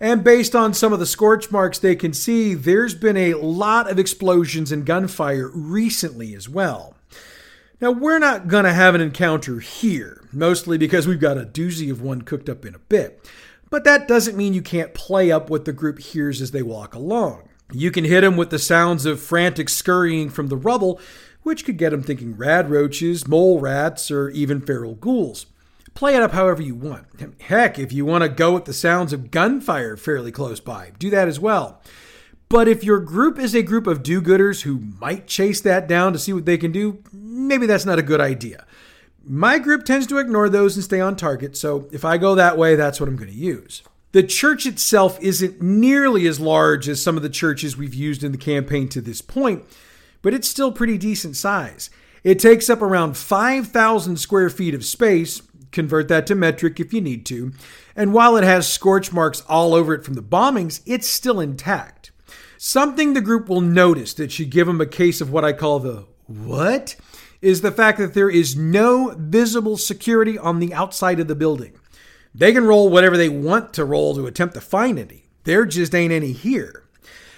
And 0.00 0.24
based 0.24 0.56
on 0.56 0.74
some 0.74 0.92
of 0.92 0.98
the 0.98 1.06
scorch 1.06 1.50
marks 1.50 1.78
they 1.78 1.94
can 1.94 2.12
see, 2.12 2.54
there's 2.54 2.94
been 2.94 3.16
a 3.16 3.34
lot 3.34 3.90
of 3.90 3.98
explosions 3.98 4.72
and 4.72 4.86
gunfire 4.86 5.48
recently 5.54 6.34
as 6.34 6.48
well. 6.48 6.96
Now, 7.80 7.90
we're 7.90 8.18
not 8.18 8.48
going 8.48 8.64
to 8.64 8.72
have 8.72 8.94
an 8.94 9.00
encounter 9.00 9.60
here, 9.60 10.22
mostly 10.32 10.78
because 10.78 11.06
we've 11.06 11.20
got 11.20 11.36
a 11.36 11.44
doozy 11.44 11.90
of 11.90 12.00
one 12.00 12.22
cooked 12.22 12.48
up 12.48 12.64
in 12.64 12.74
a 12.74 12.80
bit. 12.80 13.28
But 13.72 13.84
that 13.84 14.06
doesn't 14.06 14.36
mean 14.36 14.52
you 14.52 14.60
can't 14.60 14.92
play 14.92 15.32
up 15.32 15.48
what 15.48 15.64
the 15.64 15.72
group 15.72 15.98
hears 15.98 16.42
as 16.42 16.50
they 16.50 16.60
walk 16.60 16.94
along. 16.94 17.48
You 17.72 17.90
can 17.90 18.04
hit 18.04 18.20
them 18.20 18.36
with 18.36 18.50
the 18.50 18.58
sounds 18.58 19.06
of 19.06 19.18
frantic 19.18 19.70
scurrying 19.70 20.28
from 20.28 20.48
the 20.48 20.58
rubble, 20.58 21.00
which 21.42 21.64
could 21.64 21.78
get 21.78 21.88
them 21.88 22.02
thinking 22.02 22.36
rad 22.36 22.70
roaches, 22.70 23.26
mole 23.26 23.60
rats, 23.60 24.10
or 24.10 24.28
even 24.28 24.60
feral 24.60 24.94
ghouls. 24.94 25.46
Play 25.94 26.14
it 26.14 26.20
up 26.20 26.32
however 26.32 26.60
you 26.60 26.74
want. 26.74 27.06
Heck, 27.40 27.78
if 27.78 27.94
you 27.94 28.04
want 28.04 28.22
to 28.24 28.28
go 28.28 28.52
with 28.52 28.66
the 28.66 28.74
sounds 28.74 29.14
of 29.14 29.30
gunfire 29.30 29.96
fairly 29.96 30.32
close 30.32 30.60
by, 30.60 30.92
do 30.98 31.08
that 31.08 31.26
as 31.26 31.40
well. 31.40 31.80
But 32.50 32.68
if 32.68 32.84
your 32.84 33.00
group 33.00 33.38
is 33.38 33.54
a 33.54 33.62
group 33.62 33.86
of 33.86 34.02
do 34.02 34.20
gooders 34.20 34.64
who 34.64 34.80
might 35.00 35.26
chase 35.26 35.62
that 35.62 35.88
down 35.88 36.12
to 36.12 36.18
see 36.18 36.34
what 36.34 36.44
they 36.44 36.58
can 36.58 36.72
do, 36.72 37.02
maybe 37.10 37.64
that's 37.64 37.86
not 37.86 37.98
a 37.98 38.02
good 38.02 38.20
idea. 38.20 38.66
My 39.24 39.58
group 39.58 39.84
tends 39.84 40.06
to 40.08 40.18
ignore 40.18 40.48
those 40.48 40.76
and 40.76 40.84
stay 40.84 41.00
on 41.00 41.16
target, 41.16 41.56
so 41.56 41.88
if 41.92 42.04
I 42.04 42.18
go 42.18 42.34
that 42.34 42.58
way, 42.58 42.74
that's 42.74 43.00
what 43.00 43.08
I'm 43.08 43.16
going 43.16 43.30
to 43.30 43.36
use. 43.36 43.82
The 44.12 44.22
church 44.22 44.66
itself 44.66 45.18
isn't 45.22 45.62
nearly 45.62 46.26
as 46.26 46.40
large 46.40 46.88
as 46.88 47.02
some 47.02 47.16
of 47.16 47.22
the 47.22 47.30
churches 47.30 47.76
we've 47.76 47.94
used 47.94 48.22
in 48.22 48.32
the 48.32 48.38
campaign 48.38 48.88
to 48.90 49.00
this 49.00 49.22
point, 49.22 49.64
but 50.20 50.34
it's 50.34 50.48
still 50.48 50.72
pretty 50.72 50.98
decent 50.98 51.36
size. 51.36 51.88
It 52.22 52.38
takes 52.38 52.68
up 52.68 52.82
around 52.82 53.16
5,000 53.16 54.16
square 54.18 54.50
feet 54.50 54.74
of 54.74 54.84
space, 54.84 55.40
convert 55.70 56.08
that 56.08 56.26
to 56.26 56.34
metric 56.34 56.78
if 56.78 56.92
you 56.92 57.00
need 57.00 57.24
to, 57.26 57.52
and 57.96 58.12
while 58.12 58.36
it 58.36 58.44
has 58.44 58.70
scorch 58.70 59.12
marks 59.12 59.42
all 59.48 59.74
over 59.74 59.94
it 59.94 60.04
from 60.04 60.14
the 60.14 60.22
bombings, 60.22 60.82
it's 60.84 61.08
still 61.08 61.40
intact. 61.40 62.10
Something 62.58 63.14
the 63.14 63.20
group 63.20 63.48
will 63.48 63.60
notice 63.60 64.14
that 64.14 64.30
should 64.30 64.50
give 64.50 64.66
them 64.66 64.80
a 64.80 64.86
case 64.86 65.20
of 65.20 65.32
what 65.32 65.44
I 65.44 65.52
call 65.52 65.78
the 65.78 66.06
what 66.26 66.96
is 67.42 67.60
the 67.60 67.72
fact 67.72 67.98
that 67.98 68.14
there 68.14 68.30
is 68.30 68.56
no 68.56 69.14
visible 69.18 69.76
security 69.76 70.38
on 70.38 70.60
the 70.60 70.72
outside 70.72 71.20
of 71.20 71.28
the 71.28 71.34
building. 71.34 71.78
They 72.34 72.52
can 72.52 72.64
roll 72.64 72.88
whatever 72.88 73.16
they 73.16 73.28
want 73.28 73.74
to 73.74 73.84
roll 73.84 74.14
to 74.14 74.26
attempt 74.26 74.54
to 74.54 74.60
find 74.60 74.98
any. 74.98 75.24
There 75.44 75.66
just 75.66 75.94
ain't 75.94 76.12
any 76.12 76.32
here. 76.32 76.84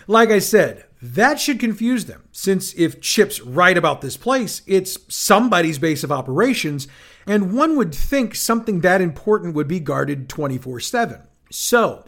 Like 0.07 0.29
I 0.29 0.39
said, 0.39 0.85
that 1.01 1.41
should 1.41 1.59
confuse 1.59 2.05
them, 2.05 2.29
since 2.33 2.75
if 2.75 3.01
Chip's 3.01 3.41
right 3.41 3.77
about 3.77 4.03
this 4.03 4.17
place, 4.17 4.63
it's 4.67 4.99
somebody's 5.09 5.79
base 5.79 6.05
of 6.05 6.13
operations, 6.13 6.87
and 7.27 7.55
one 7.55 7.77
would 7.77 7.95
think 7.95 8.35
something 8.35 8.81
that 8.81 9.01
important 9.01 9.55
would 9.55 9.69
be 9.69 9.81
guarded 9.81 10.29
24 10.29 10.81
7. 10.81 11.23
So, 11.51 12.05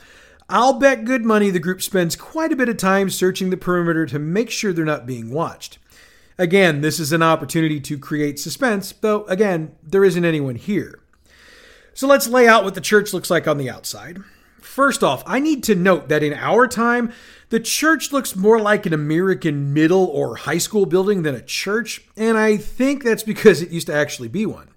I'll 0.49 0.75
bet 0.75 1.05
good 1.05 1.25
money 1.25 1.51
the 1.51 1.59
group 1.59 1.83
spends 1.83 2.15
quite 2.15 2.53
a 2.53 2.57
bit 2.57 2.69
of 2.69 2.77
time 2.77 3.11
searching 3.11 3.51
the 3.51 3.57
perimeter 3.57 4.07
to 4.07 4.19
make 4.19 4.51
sure 4.51 4.73
they're 4.73 4.85
not 4.85 5.07
being 5.07 5.31
watched. 5.31 5.79
Again, 6.39 6.83
this 6.83 7.01
is 7.01 7.13
an 7.13 7.23
opportunity 7.23 7.81
to 7.81 7.99
create 7.99 8.39
suspense, 8.39 8.93
though, 8.93 9.25
again, 9.25 9.75
there 9.83 10.05
isn't 10.05 10.25
anyone 10.25 10.57
here. 10.57 11.01
So 11.95 12.07
let's 12.07 12.29
lay 12.29 12.47
out 12.47 12.63
what 12.63 12.75
the 12.75 12.81
church 12.83 13.15
looks 13.15 13.31
like 13.31 13.49
on 13.49 13.57
the 13.57 13.71
outside. 13.71 14.19
First 14.61 15.03
off, 15.03 15.23
I 15.25 15.41
need 15.41 15.63
to 15.65 15.75
note 15.75 16.11
that 16.11 16.23
in 16.23 16.35
our 16.35 16.69
time, 16.69 17.11
the 17.49 17.61
church 17.61 18.13
looks 18.13 18.37
more 18.37 18.61
like 18.61 18.85
an 18.85 18.93
American 18.93 19.73
middle 19.73 20.05
or 20.07 20.37
high 20.37 20.59
school 20.59 20.85
building 20.85 21.23
than 21.23 21.35
a 21.35 21.41
church, 21.41 22.05
and 22.17 22.37
I 22.37 22.59
think 22.59 23.03
that's 23.03 23.23
because 23.23 23.63
it 23.63 23.71
used 23.71 23.87
to 23.87 23.95
actually 23.95 24.29
be 24.29 24.45
one. 24.45 24.69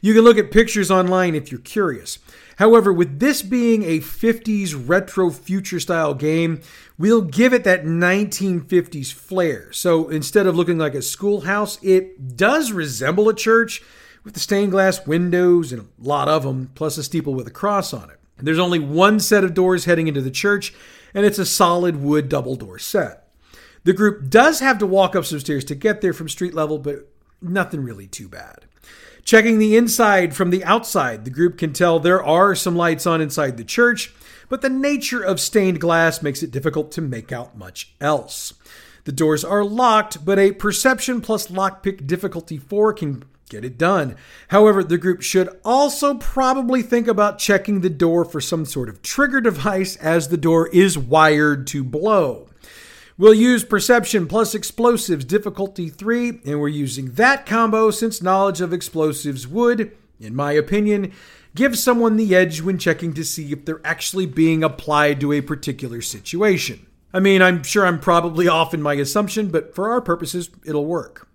You 0.00 0.14
can 0.14 0.22
look 0.22 0.38
at 0.38 0.52
pictures 0.52 0.90
online 0.90 1.34
if 1.34 1.50
you're 1.50 1.60
curious. 1.60 2.20
However, 2.58 2.92
with 2.92 3.20
this 3.20 3.40
being 3.40 3.84
a 3.84 4.00
50s 4.00 4.74
retro 4.88 5.30
future 5.30 5.78
style 5.78 6.12
game, 6.12 6.60
we'll 6.98 7.22
give 7.22 7.52
it 7.52 7.62
that 7.62 7.84
1950s 7.84 9.12
flair. 9.12 9.72
So 9.72 10.08
instead 10.08 10.48
of 10.48 10.56
looking 10.56 10.76
like 10.76 10.96
a 10.96 11.02
schoolhouse, 11.02 11.78
it 11.84 12.36
does 12.36 12.72
resemble 12.72 13.28
a 13.28 13.34
church 13.34 13.80
with 14.24 14.34
the 14.34 14.40
stained 14.40 14.72
glass 14.72 15.06
windows 15.06 15.70
and 15.70 15.82
a 15.82 15.86
lot 16.02 16.26
of 16.28 16.42
them, 16.42 16.72
plus 16.74 16.98
a 16.98 17.04
steeple 17.04 17.32
with 17.32 17.46
a 17.46 17.52
cross 17.52 17.94
on 17.94 18.10
it. 18.10 18.18
There's 18.38 18.58
only 18.58 18.80
one 18.80 19.20
set 19.20 19.44
of 19.44 19.54
doors 19.54 19.84
heading 19.84 20.08
into 20.08 20.20
the 20.20 20.28
church, 20.28 20.74
and 21.14 21.24
it's 21.24 21.38
a 21.38 21.46
solid 21.46 22.02
wood 22.02 22.28
double 22.28 22.56
door 22.56 22.80
set. 22.80 23.28
The 23.84 23.92
group 23.92 24.30
does 24.30 24.58
have 24.58 24.78
to 24.78 24.86
walk 24.86 25.14
up 25.14 25.24
some 25.24 25.38
stairs 25.38 25.64
to 25.66 25.76
get 25.76 26.00
there 26.00 26.12
from 26.12 26.28
street 26.28 26.54
level, 26.54 26.78
but 26.78 27.08
nothing 27.40 27.84
really 27.84 28.08
too 28.08 28.28
bad. 28.28 28.64
Checking 29.28 29.58
the 29.58 29.76
inside 29.76 30.34
from 30.34 30.48
the 30.48 30.64
outside, 30.64 31.26
the 31.26 31.30
group 31.30 31.58
can 31.58 31.74
tell 31.74 32.00
there 32.00 32.24
are 32.24 32.54
some 32.54 32.74
lights 32.74 33.06
on 33.06 33.20
inside 33.20 33.58
the 33.58 33.62
church, 33.62 34.10
but 34.48 34.62
the 34.62 34.70
nature 34.70 35.22
of 35.22 35.38
stained 35.38 35.82
glass 35.82 36.22
makes 36.22 36.42
it 36.42 36.50
difficult 36.50 36.90
to 36.92 37.02
make 37.02 37.30
out 37.30 37.54
much 37.54 37.92
else. 38.00 38.54
The 39.04 39.12
doors 39.12 39.44
are 39.44 39.66
locked, 39.66 40.24
but 40.24 40.38
a 40.38 40.52
perception 40.52 41.20
plus 41.20 41.48
lockpick 41.48 42.06
difficulty 42.06 42.56
4 42.56 42.94
can 42.94 43.22
get 43.50 43.66
it 43.66 43.76
done. 43.76 44.16
However, 44.48 44.82
the 44.82 44.96
group 44.96 45.20
should 45.20 45.50
also 45.62 46.14
probably 46.14 46.80
think 46.80 47.06
about 47.06 47.38
checking 47.38 47.82
the 47.82 47.90
door 47.90 48.24
for 48.24 48.40
some 48.40 48.64
sort 48.64 48.88
of 48.88 49.02
trigger 49.02 49.42
device 49.42 49.96
as 49.96 50.28
the 50.28 50.38
door 50.38 50.68
is 50.68 50.96
wired 50.96 51.66
to 51.66 51.84
blow. 51.84 52.47
We'll 53.18 53.34
use 53.34 53.64
perception 53.64 54.28
plus 54.28 54.54
explosives 54.54 55.24
difficulty 55.24 55.88
3, 55.88 56.42
and 56.46 56.60
we're 56.60 56.68
using 56.68 57.14
that 57.14 57.46
combo 57.46 57.90
since 57.90 58.22
knowledge 58.22 58.60
of 58.60 58.72
explosives 58.72 59.48
would, 59.48 59.90
in 60.20 60.36
my 60.36 60.52
opinion, 60.52 61.12
give 61.56 61.76
someone 61.76 62.16
the 62.16 62.36
edge 62.36 62.60
when 62.60 62.78
checking 62.78 63.12
to 63.14 63.24
see 63.24 63.50
if 63.50 63.64
they're 63.64 63.84
actually 63.84 64.26
being 64.26 64.62
applied 64.62 65.20
to 65.20 65.32
a 65.32 65.40
particular 65.40 66.00
situation. 66.00 66.86
I 67.12 67.18
mean, 67.18 67.42
I'm 67.42 67.64
sure 67.64 67.84
I'm 67.84 67.98
probably 67.98 68.46
off 68.46 68.72
in 68.72 68.80
my 68.80 68.94
assumption, 68.94 69.48
but 69.48 69.74
for 69.74 69.90
our 69.90 70.00
purposes, 70.00 70.50
it'll 70.64 70.86
work. 70.86 71.26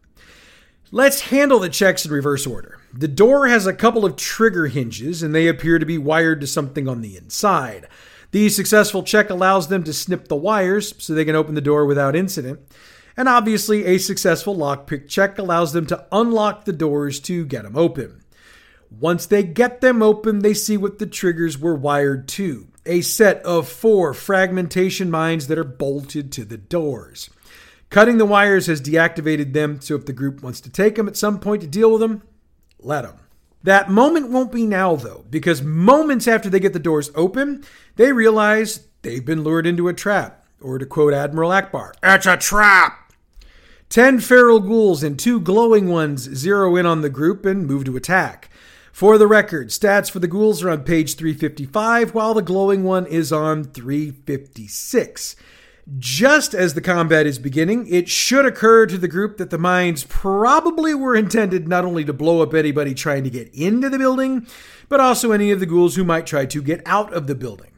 Let's 0.89 1.21
handle 1.21 1.59
the 1.59 1.67
checks 1.67 2.05
in 2.05 2.13
reverse 2.13 2.47
order. 2.47 2.79
The 2.93 3.09
door 3.09 3.49
has 3.49 3.67
a 3.67 3.73
couple 3.73 4.05
of 4.05 4.15
trigger 4.15 4.67
hinges, 4.67 5.21
and 5.21 5.35
they 5.35 5.49
appear 5.49 5.79
to 5.79 5.85
be 5.85 5.97
wired 5.97 6.39
to 6.39 6.47
something 6.47 6.87
on 6.87 7.01
the 7.01 7.17
inside. 7.17 7.89
The 8.33 8.49
successful 8.49 9.03
check 9.03 9.29
allows 9.29 9.67
them 9.67 9.83
to 9.83 9.93
snip 9.93 10.27
the 10.27 10.35
wires 10.35 10.95
so 10.97 11.13
they 11.13 11.23
can 11.23 11.35
open 11.35 11.53
the 11.53 11.61
door 11.61 11.85
without 11.85 12.15
incident. 12.15 12.61
And 13.15 13.29
obviously, 13.29 13.85
a 13.85 13.99
successful 13.99 14.55
lockpick 14.55 15.07
check 15.07 15.37
allows 15.37 15.71
them 15.71 15.85
to 15.85 16.07
unlock 16.11 16.65
the 16.65 16.73
doors 16.73 17.19
to 17.21 17.45
get 17.45 17.61
them 17.61 17.77
open. 17.77 18.23
Once 18.89 19.27
they 19.27 19.43
get 19.43 19.81
them 19.81 20.01
open, 20.01 20.39
they 20.39 20.55
see 20.55 20.77
what 20.77 20.97
the 20.97 21.05
triggers 21.05 21.59
were 21.59 21.75
wired 21.75 22.27
to 22.29 22.67
a 22.87 23.01
set 23.01 23.37
of 23.43 23.69
four 23.69 24.15
fragmentation 24.15 25.11
mines 25.11 25.45
that 25.45 25.59
are 25.59 25.63
bolted 25.63 26.31
to 26.31 26.43
the 26.43 26.57
doors. 26.57 27.29
Cutting 27.91 28.17
the 28.17 28.25
wires 28.25 28.65
has 28.65 28.81
deactivated 28.81 29.53
them, 29.53 29.79
so 29.79 29.93
if 29.93 30.07
the 30.07 30.11
group 30.11 30.41
wants 30.41 30.59
to 30.61 30.71
take 30.71 30.95
them 30.95 31.07
at 31.07 31.15
some 31.15 31.39
point 31.39 31.61
to 31.61 31.67
deal 31.67 31.91
with 31.91 32.01
them, 32.01 32.23
let 32.79 33.03
them. 33.03 33.22
That 33.63 33.89
moment 33.89 34.29
won't 34.29 34.51
be 34.51 34.65
now, 34.65 34.97
though, 34.97 35.25
because 35.29 35.61
moments 35.61 36.27
after 36.27 36.49
they 36.49 36.59
get 36.59 36.73
the 36.73 36.79
doors 36.79 37.09
open, 37.15 37.63
they 37.95 38.11
realize 38.11 38.87
they've 39.01 39.25
been 39.25 39.43
lured 39.43 39.65
into 39.65 39.87
a 39.87 39.93
trap. 39.93 40.45
Or 40.59 40.77
to 40.77 40.85
quote 40.85 41.13
Admiral 41.13 41.51
Ackbar, 41.51 41.93
it's 42.03 42.25
a 42.25 42.37
trap! 42.37 43.13
Ten 43.89 44.19
feral 44.19 44.59
ghouls 44.59 45.03
and 45.03 45.19
two 45.19 45.39
glowing 45.39 45.87
ones 45.87 46.23
zero 46.35 46.75
in 46.75 46.85
on 46.85 47.01
the 47.01 47.09
group 47.09 47.45
and 47.45 47.67
move 47.67 47.85
to 47.85 47.95
attack. 47.95 48.49
For 48.91 49.17
the 49.17 49.27
record, 49.27 49.69
stats 49.69 50.09
for 50.09 50.19
the 50.19 50.27
ghouls 50.27 50.61
are 50.63 50.69
on 50.69 50.83
page 50.83 51.15
355, 51.15 52.13
while 52.13 52.33
the 52.33 52.41
glowing 52.41 52.83
one 52.83 53.05
is 53.05 53.31
on 53.31 53.63
356. 53.63 55.35
Just 55.97 56.53
as 56.53 56.73
the 56.73 56.81
combat 56.81 57.27
is 57.27 57.37
beginning, 57.37 57.87
it 57.87 58.07
should 58.07 58.45
occur 58.45 58.85
to 58.85 58.97
the 58.97 59.07
group 59.07 59.37
that 59.37 59.49
the 59.49 59.57
mines 59.57 60.05
probably 60.05 60.93
were 60.93 61.15
intended 61.15 61.67
not 61.67 61.83
only 61.83 62.05
to 62.05 62.13
blow 62.13 62.41
up 62.41 62.53
anybody 62.53 62.93
trying 62.93 63.25
to 63.25 63.29
get 63.29 63.53
into 63.53 63.89
the 63.89 63.97
building, 63.97 64.47
but 64.87 65.01
also 65.01 65.33
any 65.33 65.51
of 65.51 65.59
the 65.59 65.65
ghouls 65.65 65.95
who 65.95 66.05
might 66.05 66.25
try 66.25 66.45
to 66.45 66.61
get 66.61 66.81
out 66.85 67.11
of 67.13 67.27
the 67.27 67.35
building. 67.35 67.71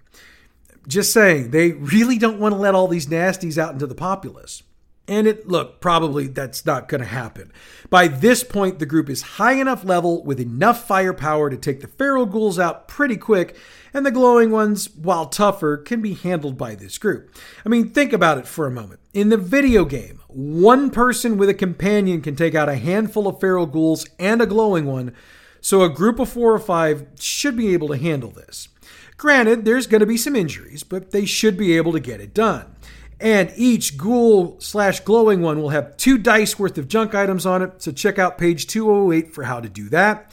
Just 0.88 1.12
saying, 1.12 1.50
they 1.50 1.72
really 1.72 2.20
don't 2.20 2.40
want 2.40 2.54
to 2.54 2.60
let 2.60 2.76
all 2.76 2.88
these 2.88 3.08
nasties 3.08 3.58
out 3.58 3.74
into 3.74 3.88
the 3.88 3.96
populace. 3.96 4.62
And 5.08 5.28
it 5.28 5.48
look, 5.48 5.82
probably 5.82 6.28
that's 6.28 6.66
not 6.66 6.88
going 6.88 7.02
to 7.02 7.08
happen. 7.08 7.52
By 7.90 8.08
this 8.08 8.44
point, 8.44 8.80
the 8.80 8.88
group 8.88 9.10
is 9.10 9.22
high 9.22 9.54
enough 9.54 9.84
level 9.84 10.24
with 10.24 10.40
enough 10.40 10.88
firepower 10.88 11.50
to 11.52 11.58
take 11.58 11.82
the 11.82 11.88
feral 11.88 12.26
ghouls 12.26 12.58
out 12.58 12.88
pretty 12.88 13.16
quick, 13.16 13.56
and 13.94 14.04
the 14.04 14.12
glowing 14.12 14.50
ones, 14.50 14.90
while 14.96 15.28
tougher, 15.28 15.78
can 15.78 16.02
be 16.02 16.16
handled 16.16 16.58
by 16.58 16.74
this 16.74 16.98
group. 16.98 17.36
I 17.64 17.70
mean, 17.70 17.90
think 17.90 18.14
about 18.14 18.40
it 18.40 18.48
for 18.48 18.66
a 18.66 18.72
moment. 18.72 19.00
In 19.14 19.30
the 19.30 19.38
video 19.38 19.86
game, 19.86 20.22
one 20.28 20.90
person 20.90 21.38
with 21.38 21.50
a 21.50 21.54
companion 21.54 22.22
can 22.22 22.36
take 22.36 22.56
out 22.56 22.68
a 22.68 22.76
handful 22.76 23.28
of 23.28 23.40
feral 23.40 23.68
ghouls 23.68 24.08
and 24.18 24.42
a 24.42 24.48
glowing 24.48 24.86
one, 24.86 25.14
so 25.62 25.84
a 25.84 25.90
group 25.90 26.20
of 26.20 26.30
four 26.30 26.52
or 26.54 26.60
five 26.60 27.08
should 27.20 27.56
be 27.56 27.74
able 27.74 27.90
to 27.90 27.98
handle 27.98 28.32
this. 28.32 28.70
Granted, 29.18 29.64
there's 29.64 29.88
going 29.88 30.02
to 30.02 30.06
be 30.06 30.18
some 30.18 30.36
injuries, 30.36 30.84
but 30.84 31.12
they 31.12 31.26
should 31.26 31.58
be 31.58 31.78
able 31.78 31.94
to 31.94 32.00
get 32.00 32.20
it 32.20 32.34
done. 32.34 32.75
And 33.20 33.52
each 33.56 33.98
ghoul 33.98 34.60
slash 34.60 35.00
glowing 35.02 35.42
one 35.42 35.62
will 35.62 35.70
have 35.70 35.96
two 35.98 36.18
dice 36.18 36.60
worth 36.60 36.78
of 36.78 36.88
junk 36.88 37.16
items 37.16 37.46
on 37.46 37.62
it, 37.62 37.82
so 37.82 37.92
check 37.92 38.20
out 38.20 38.38
page 38.38 38.68
208 38.68 39.34
for 39.34 39.44
how 39.44 39.62
to 39.62 39.70
do 39.70 39.90
that. 39.90 40.32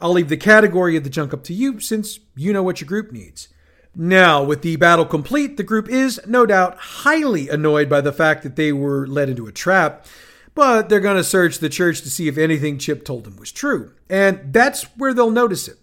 I'll 0.00 0.12
leave 0.12 0.28
the 0.28 0.36
category 0.36 0.96
of 0.96 1.04
the 1.04 1.10
junk 1.10 1.32
up 1.32 1.44
to 1.44 1.54
you 1.54 1.80
since 1.80 2.18
you 2.34 2.52
know 2.52 2.62
what 2.62 2.80
your 2.80 2.88
group 2.88 3.12
needs. 3.12 3.48
Now, 3.94 4.42
with 4.42 4.60
the 4.60 4.76
battle 4.76 5.06
complete, 5.06 5.56
the 5.56 5.62
group 5.62 5.88
is, 5.88 6.20
no 6.26 6.44
doubt, 6.44 6.76
highly 6.76 7.48
annoyed 7.48 7.88
by 7.88 8.02
the 8.02 8.12
fact 8.12 8.42
that 8.42 8.56
they 8.56 8.70
were 8.70 9.06
led 9.06 9.30
into 9.30 9.46
a 9.46 9.52
trap, 9.52 10.04
but 10.54 10.88
they're 10.88 11.00
going 11.00 11.16
to 11.16 11.24
search 11.24 11.58
the 11.58 11.70
church 11.70 12.02
to 12.02 12.10
see 12.10 12.28
if 12.28 12.36
anything 12.36 12.76
Chip 12.76 13.06
told 13.06 13.24
them 13.24 13.36
was 13.36 13.52
true. 13.52 13.92
And 14.10 14.52
that's 14.52 14.82
where 14.98 15.14
they'll 15.14 15.30
notice 15.30 15.66
it. 15.66 15.78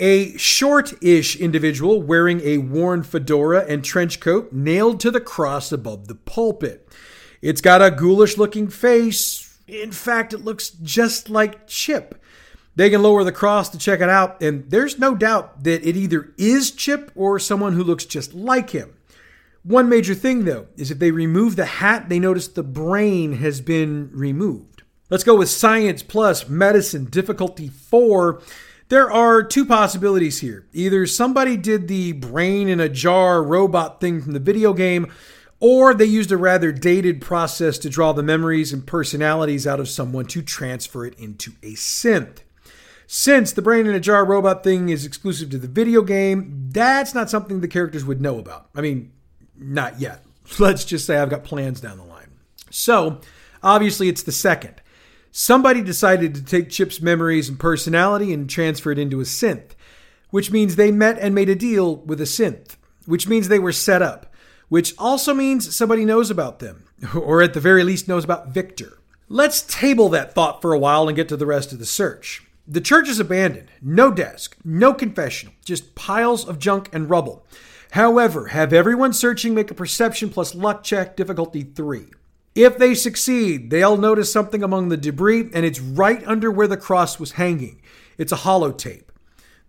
A 0.00 0.36
short 0.36 0.94
ish 1.02 1.34
individual 1.34 2.00
wearing 2.00 2.40
a 2.42 2.58
worn 2.58 3.02
fedora 3.02 3.64
and 3.66 3.84
trench 3.84 4.20
coat 4.20 4.52
nailed 4.52 5.00
to 5.00 5.10
the 5.10 5.20
cross 5.20 5.72
above 5.72 6.06
the 6.06 6.14
pulpit. 6.14 6.88
It's 7.42 7.60
got 7.60 7.82
a 7.82 7.90
ghoulish 7.90 8.38
looking 8.38 8.68
face. 8.68 9.58
In 9.66 9.90
fact, 9.90 10.32
it 10.32 10.44
looks 10.44 10.70
just 10.70 11.28
like 11.28 11.66
Chip. 11.66 12.22
They 12.76 12.90
can 12.90 13.02
lower 13.02 13.24
the 13.24 13.32
cross 13.32 13.68
to 13.70 13.78
check 13.78 14.00
it 14.00 14.08
out, 14.08 14.40
and 14.40 14.70
there's 14.70 15.00
no 15.00 15.16
doubt 15.16 15.64
that 15.64 15.84
it 15.84 15.96
either 15.96 16.32
is 16.38 16.70
Chip 16.70 17.10
or 17.16 17.40
someone 17.40 17.72
who 17.72 17.82
looks 17.82 18.04
just 18.04 18.34
like 18.34 18.70
him. 18.70 18.94
One 19.64 19.88
major 19.88 20.14
thing, 20.14 20.44
though, 20.44 20.68
is 20.76 20.92
if 20.92 21.00
they 21.00 21.10
remove 21.10 21.56
the 21.56 21.64
hat, 21.66 22.08
they 22.08 22.20
notice 22.20 22.46
the 22.46 22.62
brain 22.62 23.32
has 23.34 23.60
been 23.60 24.10
removed. 24.12 24.84
Let's 25.10 25.24
go 25.24 25.34
with 25.34 25.48
Science 25.48 26.04
Plus 26.04 26.48
Medicine 26.48 27.06
Difficulty 27.06 27.68
4. 27.68 28.40
There 28.88 29.10
are 29.10 29.42
two 29.42 29.66
possibilities 29.66 30.40
here. 30.40 30.66
Either 30.72 31.06
somebody 31.06 31.58
did 31.58 31.88
the 31.88 32.12
brain 32.12 32.68
in 32.68 32.80
a 32.80 32.88
jar 32.88 33.42
robot 33.42 34.00
thing 34.00 34.22
from 34.22 34.32
the 34.32 34.38
video 34.38 34.72
game, 34.72 35.12
or 35.60 35.92
they 35.92 36.06
used 36.06 36.32
a 36.32 36.38
rather 36.38 36.72
dated 36.72 37.20
process 37.20 37.76
to 37.78 37.90
draw 37.90 38.12
the 38.12 38.22
memories 38.22 38.72
and 38.72 38.86
personalities 38.86 39.66
out 39.66 39.78
of 39.78 39.90
someone 39.90 40.24
to 40.26 40.40
transfer 40.40 41.04
it 41.04 41.18
into 41.18 41.52
a 41.62 41.72
synth. 41.72 42.38
Since 43.06 43.52
the 43.52 43.62
brain 43.62 43.86
in 43.86 43.94
a 43.94 44.00
jar 44.00 44.24
robot 44.24 44.64
thing 44.64 44.88
is 44.88 45.04
exclusive 45.04 45.50
to 45.50 45.58
the 45.58 45.68
video 45.68 46.00
game, 46.00 46.68
that's 46.70 47.14
not 47.14 47.28
something 47.28 47.60
the 47.60 47.68
characters 47.68 48.06
would 48.06 48.22
know 48.22 48.38
about. 48.38 48.68
I 48.74 48.80
mean, 48.80 49.12
not 49.54 50.00
yet. 50.00 50.24
Let's 50.58 50.86
just 50.86 51.04
say 51.04 51.18
I've 51.18 51.30
got 51.30 51.44
plans 51.44 51.80
down 51.82 51.98
the 51.98 52.04
line. 52.04 52.30
So, 52.70 53.20
obviously, 53.62 54.08
it's 54.08 54.22
the 54.22 54.32
second. 54.32 54.77
Somebody 55.40 55.82
decided 55.82 56.34
to 56.34 56.42
take 56.42 56.68
Chip's 56.68 57.00
memories 57.00 57.48
and 57.48 57.60
personality 57.60 58.32
and 58.32 58.50
transfer 58.50 58.90
it 58.90 58.98
into 58.98 59.20
a 59.20 59.22
synth, 59.22 59.76
which 60.30 60.50
means 60.50 60.74
they 60.74 60.90
met 60.90 61.16
and 61.20 61.32
made 61.32 61.48
a 61.48 61.54
deal 61.54 61.94
with 61.94 62.20
a 62.20 62.24
synth, 62.24 62.74
which 63.06 63.28
means 63.28 63.46
they 63.46 63.60
were 63.60 63.70
set 63.70 64.02
up, 64.02 64.34
which 64.68 64.94
also 64.98 65.32
means 65.32 65.76
somebody 65.76 66.04
knows 66.04 66.28
about 66.28 66.58
them, 66.58 66.86
or 67.14 67.40
at 67.40 67.54
the 67.54 67.60
very 67.60 67.84
least 67.84 68.08
knows 68.08 68.24
about 68.24 68.48
Victor. 68.48 68.98
Let's 69.28 69.62
table 69.62 70.08
that 70.08 70.34
thought 70.34 70.60
for 70.60 70.72
a 70.72 70.78
while 70.78 71.06
and 71.06 71.14
get 71.14 71.28
to 71.28 71.36
the 71.36 71.46
rest 71.46 71.72
of 71.72 71.78
the 71.78 71.86
search. 71.86 72.42
The 72.66 72.80
church 72.80 73.08
is 73.08 73.20
abandoned. 73.20 73.68
No 73.80 74.10
desk, 74.10 74.56
no 74.64 74.92
confessional, 74.92 75.54
just 75.64 75.94
piles 75.94 76.48
of 76.48 76.58
junk 76.58 76.88
and 76.92 77.08
rubble. 77.08 77.46
However, 77.92 78.48
have 78.48 78.72
everyone 78.72 79.12
searching 79.12 79.54
make 79.54 79.70
a 79.70 79.74
perception 79.74 80.30
plus 80.30 80.56
luck 80.56 80.82
check 80.82 81.14
difficulty 81.14 81.62
3. 81.62 82.08
If 82.58 82.76
they 82.76 82.96
succeed, 82.96 83.70
they'll 83.70 83.96
notice 83.96 84.32
something 84.32 84.64
among 84.64 84.88
the 84.88 84.96
debris, 84.96 85.48
and 85.54 85.64
it's 85.64 85.78
right 85.78 86.26
under 86.26 86.50
where 86.50 86.66
the 86.66 86.76
cross 86.76 87.20
was 87.20 87.32
hanging. 87.32 87.80
It's 88.16 88.32
a 88.32 88.38
holotape. 88.38 89.10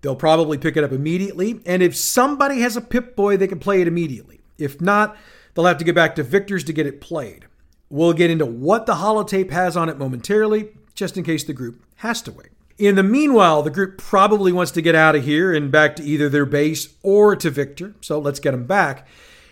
They'll 0.02 0.16
probably 0.16 0.58
pick 0.58 0.76
it 0.76 0.84
up 0.84 0.92
immediately, 0.92 1.62
and 1.68 1.84
if 1.84 1.96
somebody 1.96 2.62
has 2.62 2.76
a 2.76 2.82
Pip 2.82 3.16
Boy, 3.16 3.38
they 3.38 3.46
can 3.46 3.60
play 3.60 3.82
it 3.82 3.88
immediately. 3.88 4.40
If 4.58 4.82
not, 4.82 5.16
they'll 5.54 5.66
have 5.66 5.78
to 5.78 5.84
get 5.84 5.94
back 5.94 6.16
to 6.16 6.24
Victor's 6.24 6.64
to 6.64 6.74
get 6.74 6.88
it 6.88 7.00
played. 7.00 7.46
We'll 7.92 8.14
get 8.14 8.32
into 8.32 8.48
what 8.48 8.88
the 8.88 8.96
holotape 8.96 9.52
has 9.52 9.78
on 9.78 9.88
it 9.88 10.00
momentarily, 10.00 10.70
just 10.96 11.16
in 11.16 11.24
case 11.24 11.44
the 11.44 11.54
group 11.54 11.86
has 11.98 12.24
to 12.24 12.32
wait. 12.32 12.50
In 12.80 12.96
the 12.96 13.04
meanwhile, 13.04 13.62
the 13.62 13.70
group 13.70 14.00
probably 14.00 14.52
wants 14.52 14.72
to 14.72 14.82
get 14.82 14.96
out 14.96 15.16
of 15.16 15.26
here 15.26 15.54
and 15.54 15.72
back 15.72 15.96
to 15.98 16.04
either 16.04 16.28
their 16.28 16.48
base 16.48 16.96
or 17.04 17.36
to 17.36 17.52
Victor, 17.52 17.94
so 18.02 18.18
let's 18.18 18.40
get 18.40 18.50
them 18.50 18.66
back. 18.66 19.06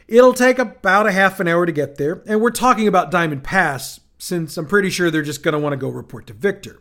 It'll 0.08 0.34
take 0.34 0.58
about 0.58 1.08
a 1.08 1.12
half 1.12 1.40
an 1.40 1.48
hour 1.48 1.66
to 1.66 1.72
get 1.72 1.98
there, 1.98 2.24
and 2.26 2.40
we're 2.40 2.52
talking 2.52 2.88
about 2.88 3.12
Diamond 3.12 3.44
Pass 3.44 4.00
since 4.18 4.56
I'm 4.58 4.66
pretty 4.66 4.90
sure 4.90 5.12
they're 5.12 5.22
just 5.22 5.44
going 5.44 5.54
to 5.54 5.60
want 5.60 5.74
to 5.74 5.78
go 5.78 5.90
report 5.90 6.28
to 6.28 6.34
Victor. 6.34 6.80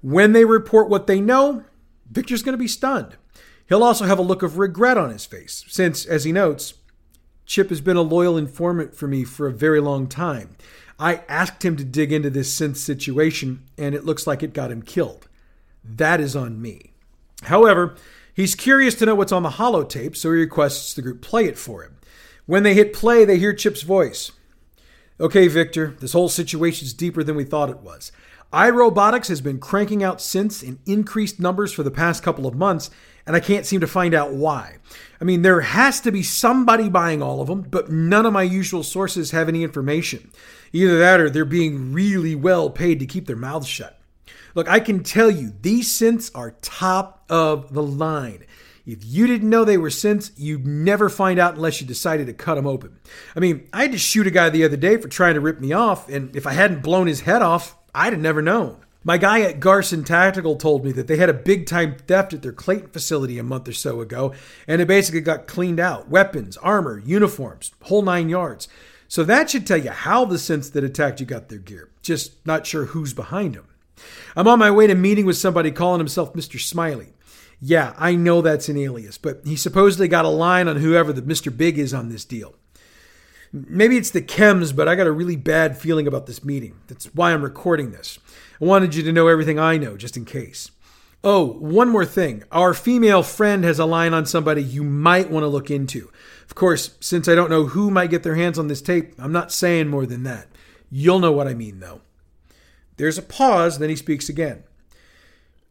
When 0.00 0.32
they 0.32 0.44
report 0.44 0.88
what 0.88 1.06
they 1.06 1.20
know, 1.20 1.64
Victor's 2.10 2.42
going 2.42 2.54
to 2.54 2.58
be 2.58 2.68
stunned. 2.68 3.16
He'll 3.68 3.84
also 3.84 4.06
have 4.06 4.18
a 4.18 4.22
look 4.22 4.42
of 4.42 4.56
regret 4.56 4.96
on 4.96 5.10
his 5.10 5.26
face, 5.26 5.64
since, 5.68 6.06
as 6.06 6.24
he 6.24 6.32
notes, 6.32 6.74
Chip 7.44 7.68
has 7.68 7.80
been 7.80 7.96
a 7.96 8.02
loyal 8.02 8.36
informant 8.36 8.94
for 8.94 9.06
me 9.06 9.24
for 9.24 9.46
a 9.46 9.52
very 9.52 9.80
long 9.80 10.06
time. 10.06 10.56
I 10.98 11.22
asked 11.28 11.64
him 11.64 11.76
to 11.76 11.84
dig 11.84 12.12
into 12.12 12.30
this 12.30 12.54
synth 12.58 12.76
situation, 12.76 13.64
and 13.76 13.94
it 13.94 14.04
looks 14.04 14.26
like 14.26 14.42
it 14.42 14.54
got 14.54 14.70
him 14.70 14.82
killed. 14.82 15.28
That 15.84 16.20
is 16.20 16.34
on 16.34 16.60
me. 16.60 16.92
However, 17.42 17.94
he's 18.34 18.54
curious 18.54 18.94
to 18.96 19.06
know 19.06 19.14
what's 19.14 19.32
on 19.32 19.42
the 19.42 19.50
holotape, 19.50 20.16
so 20.16 20.32
he 20.32 20.40
requests 20.40 20.94
the 20.94 21.02
group 21.02 21.20
play 21.20 21.44
it 21.44 21.58
for 21.58 21.82
him. 21.82 21.97
When 22.48 22.62
they 22.62 22.72
hit 22.72 22.94
play, 22.94 23.26
they 23.26 23.38
hear 23.38 23.52
Chip's 23.52 23.82
voice. 23.82 24.32
Okay, 25.20 25.48
Victor, 25.48 25.94
this 26.00 26.14
whole 26.14 26.30
situation's 26.30 26.94
deeper 26.94 27.22
than 27.22 27.36
we 27.36 27.44
thought 27.44 27.68
it 27.68 27.80
was. 27.80 28.10
iRobotics 28.54 29.28
has 29.28 29.42
been 29.42 29.58
cranking 29.58 30.02
out 30.02 30.16
synths 30.16 30.62
in 30.62 30.78
increased 30.86 31.38
numbers 31.38 31.74
for 31.74 31.82
the 31.82 31.90
past 31.90 32.22
couple 32.22 32.46
of 32.46 32.54
months, 32.54 32.88
and 33.26 33.36
I 33.36 33.40
can't 33.40 33.66
seem 33.66 33.80
to 33.80 33.86
find 33.86 34.14
out 34.14 34.32
why. 34.32 34.78
I 35.20 35.24
mean, 35.24 35.42
there 35.42 35.60
has 35.60 36.00
to 36.00 36.10
be 36.10 36.22
somebody 36.22 36.88
buying 36.88 37.20
all 37.20 37.42
of 37.42 37.48
them, 37.48 37.66
but 37.68 37.90
none 37.90 38.24
of 38.24 38.32
my 38.32 38.44
usual 38.44 38.82
sources 38.82 39.32
have 39.32 39.50
any 39.50 39.62
information. 39.62 40.30
Either 40.72 40.98
that 40.98 41.20
or 41.20 41.28
they're 41.28 41.44
being 41.44 41.92
really 41.92 42.34
well 42.34 42.70
paid 42.70 42.98
to 43.00 43.06
keep 43.06 43.26
their 43.26 43.36
mouths 43.36 43.68
shut. 43.68 44.00
Look, 44.54 44.70
I 44.70 44.80
can 44.80 45.02
tell 45.02 45.30
you, 45.30 45.52
these 45.60 45.90
synths 45.90 46.30
are 46.34 46.52
top 46.62 47.26
of 47.28 47.74
the 47.74 47.82
line. 47.82 48.46
If 48.88 49.04
you 49.04 49.26
didn't 49.26 49.50
know 49.50 49.66
they 49.66 49.76
were 49.76 49.90
synths, 49.90 50.30
you'd 50.34 50.66
never 50.66 51.10
find 51.10 51.38
out 51.38 51.56
unless 51.56 51.78
you 51.78 51.86
decided 51.86 52.26
to 52.26 52.32
cut 52.32 52.54
them 52.54 52.66
open. 52.66 52.98
I 53.36 53.40
mean, 53.40 53.68
I 53.70 53.82
had 53.82 53.92
to 53.92 53.98
shoot 53.98 54.26
a 54.26 54.30
guy 54.30 54.48
the 54.48 54.64
other 54.64 54.78
day 54.78 54.96
for 54.96 55.08
trying 55.08 55.34
to 55.34 55.42
rip 55.42 55.60
me 55.60 55.74
off, 55.74 56.08
and 56.08 56.34
if 56.34 56.46
I 56.46 56.54
hadn't 56.54 56.82
blown 56.82 57.06
his 57.06 57.20
head 57.20 57.42
off, 57.42 57.76
I'd 57.94 58.14
have 58.14 58.22
never 58.22 58.40
known. 58.40 58.78
My 59.04 59.18
guy 59.18 59.42
at 59.42 59.60
Garson 59.60 60.04
Tactical 60.04 60.56
told 60.56 60.86
me 60.86 60.92
that 60.92 61.06
they 61.06 61.18
had 61.18 61.28
a 61.28 61.34
big 61.34 61.66
time 61.66 61.96
theft 61.98 62.32
at 62.32 62.40
their 62.40 62.50
Clayton 62.52 62.88
facility 62.88 63.38
a 63.38 63.42
month 63.42 63.68
or 63.68 63.74
so 63.74 64.00
ago, 64.00 64.32
and 64.66 64.80
it 64.80 64.88
basically 64.88 65.20
got 65.20 65.46
cleaned 65.46 65.80
out 65.80 66.08
weapons, 66.08 66.56
armor, 66.56 66.98
uniforms, 67.04 67.72
whole 67.82 68.00
nine 68.00 68.30
yards. 68.30 68.68
So 69.06 69.22
that 69.24 69.50
should 69.50 69.66
tell 69.66 69.76
you 69.76 69.90
how 69.90 70.24
the 70.24 70.36
synths 70.36 70.72
that 70.72 70.82
attacked 70.82 71.20
you 71.20 71.26
got 71.26 71.50
their 71.50 71.58
gear. 71.58 71.90
Just 72.00 72.46
not 72.46 72.66
sure 72.66 72.86
who's 72.86 73.12
behind 73.12 73.54
them. 73.54 73.68
I'm 74.34 74.48
on 74.48 74.58
my 74.58 74.70
way 74.70 74.86
to 74.86 74.94
meeting 74.94 75.26
with 75.26 75.36
somebody 75.36 75.72
calling 75.72 76.00
himself 76.00 76.32
Mr. 76.32 76.58
Smiley. 76.58 77.12
Yeah, 77.60 77.94
I 77.98 78.14
know 78.14 78.40
that's 78.40 78.68
an 78.68 78.76
alias, 78.76 79.18
but 79.18 79.40
he 79.44 79.56
supposedly 79.56 80.06
got 80.08 80.24
a 80.24 80.28
line 80.28 80.68
on 80.68 80.76
whoever 80.76 81.12
the 81.12 81.22
Mr. 81.22 81.54
Big 81.54 81.78
is 81.78 81.92
on 81.92 82.08
this 82.08 82.24
deal. 82.24 82.54
Maybe 83.52 83.96
it's 83.96 84.10
the 84.10 84.22
chems, 84.22 84.76
but 84.76 84.88
I 84.88 84.94
got 84.94 85.06
a 85.06 85.12
really 85.12 85.36
bad 85.36 85.78
feeling 85.78 86.06
about 86.06 86.26
this 86.26 86.44
meeting. 86.44 86.76
That's 86.86 87.06
why 87.14 87.32
I'm 87.32 87.42
recording 87.42 87.90
this. 87.90 88.18
I 88.60 88.64
wanted 88.64 88.94
you 88.94 89.02
to 89.04 89.12
know 89.12 89.26
everything 89.26 89.58
I 89.58 89.76
know, 89.76 89.96
just 89.96 90.16
in 90.16 90.24
case. 90.24 90.70
Oh, 91.24 91.46
one 91.46 91.88
more 91.88 92.04
thing. 92.04 92.44
Our 92.52 92.74
female 92.74 93.22
friend 93.22 93.64
has 93.64 93.78
a 93.78 93.86
line 93.86 94.14
on 94.14 94.26
somebody 94.26 94.62
you 94.62 94.84
might 94.84 95.30
want 95.30 95.42
to 95.44 95.48
look 95.48 95.70
into. 95.70 96.12
Of 96.44 96.54
course, 96.54 96.96
since 97.00 97.26
I 97.26 97.34
don't 97.34 97.50
know 97.50 97.64
who 97.64 97.90
might 97.90 98.10
get 98.10 98.22
their 98.22 98.36
hands 98.36 98.58
on 98.58 98.68
this 98.68 98.82
tape, 98.82 99.14
I'm 99.18 99.32
not 99.32 99.50
saying 99.50 99.88
more 99.88 100.06
than 100.06 100.22
that. 100.24 100.46
You'll 100.90 101.18
know 101.18 101.32
what 101.32 101.48
I 101.48 101.54
mean, 101.54 101.80
though. 101.80 102.02
There's 102.98 103.18
a 103.18 103.22
pause, 103.22 103.78
then 103.78 103.90
he 103.90 103.96
speaks 103.96 104.28
again. 104.28 104.62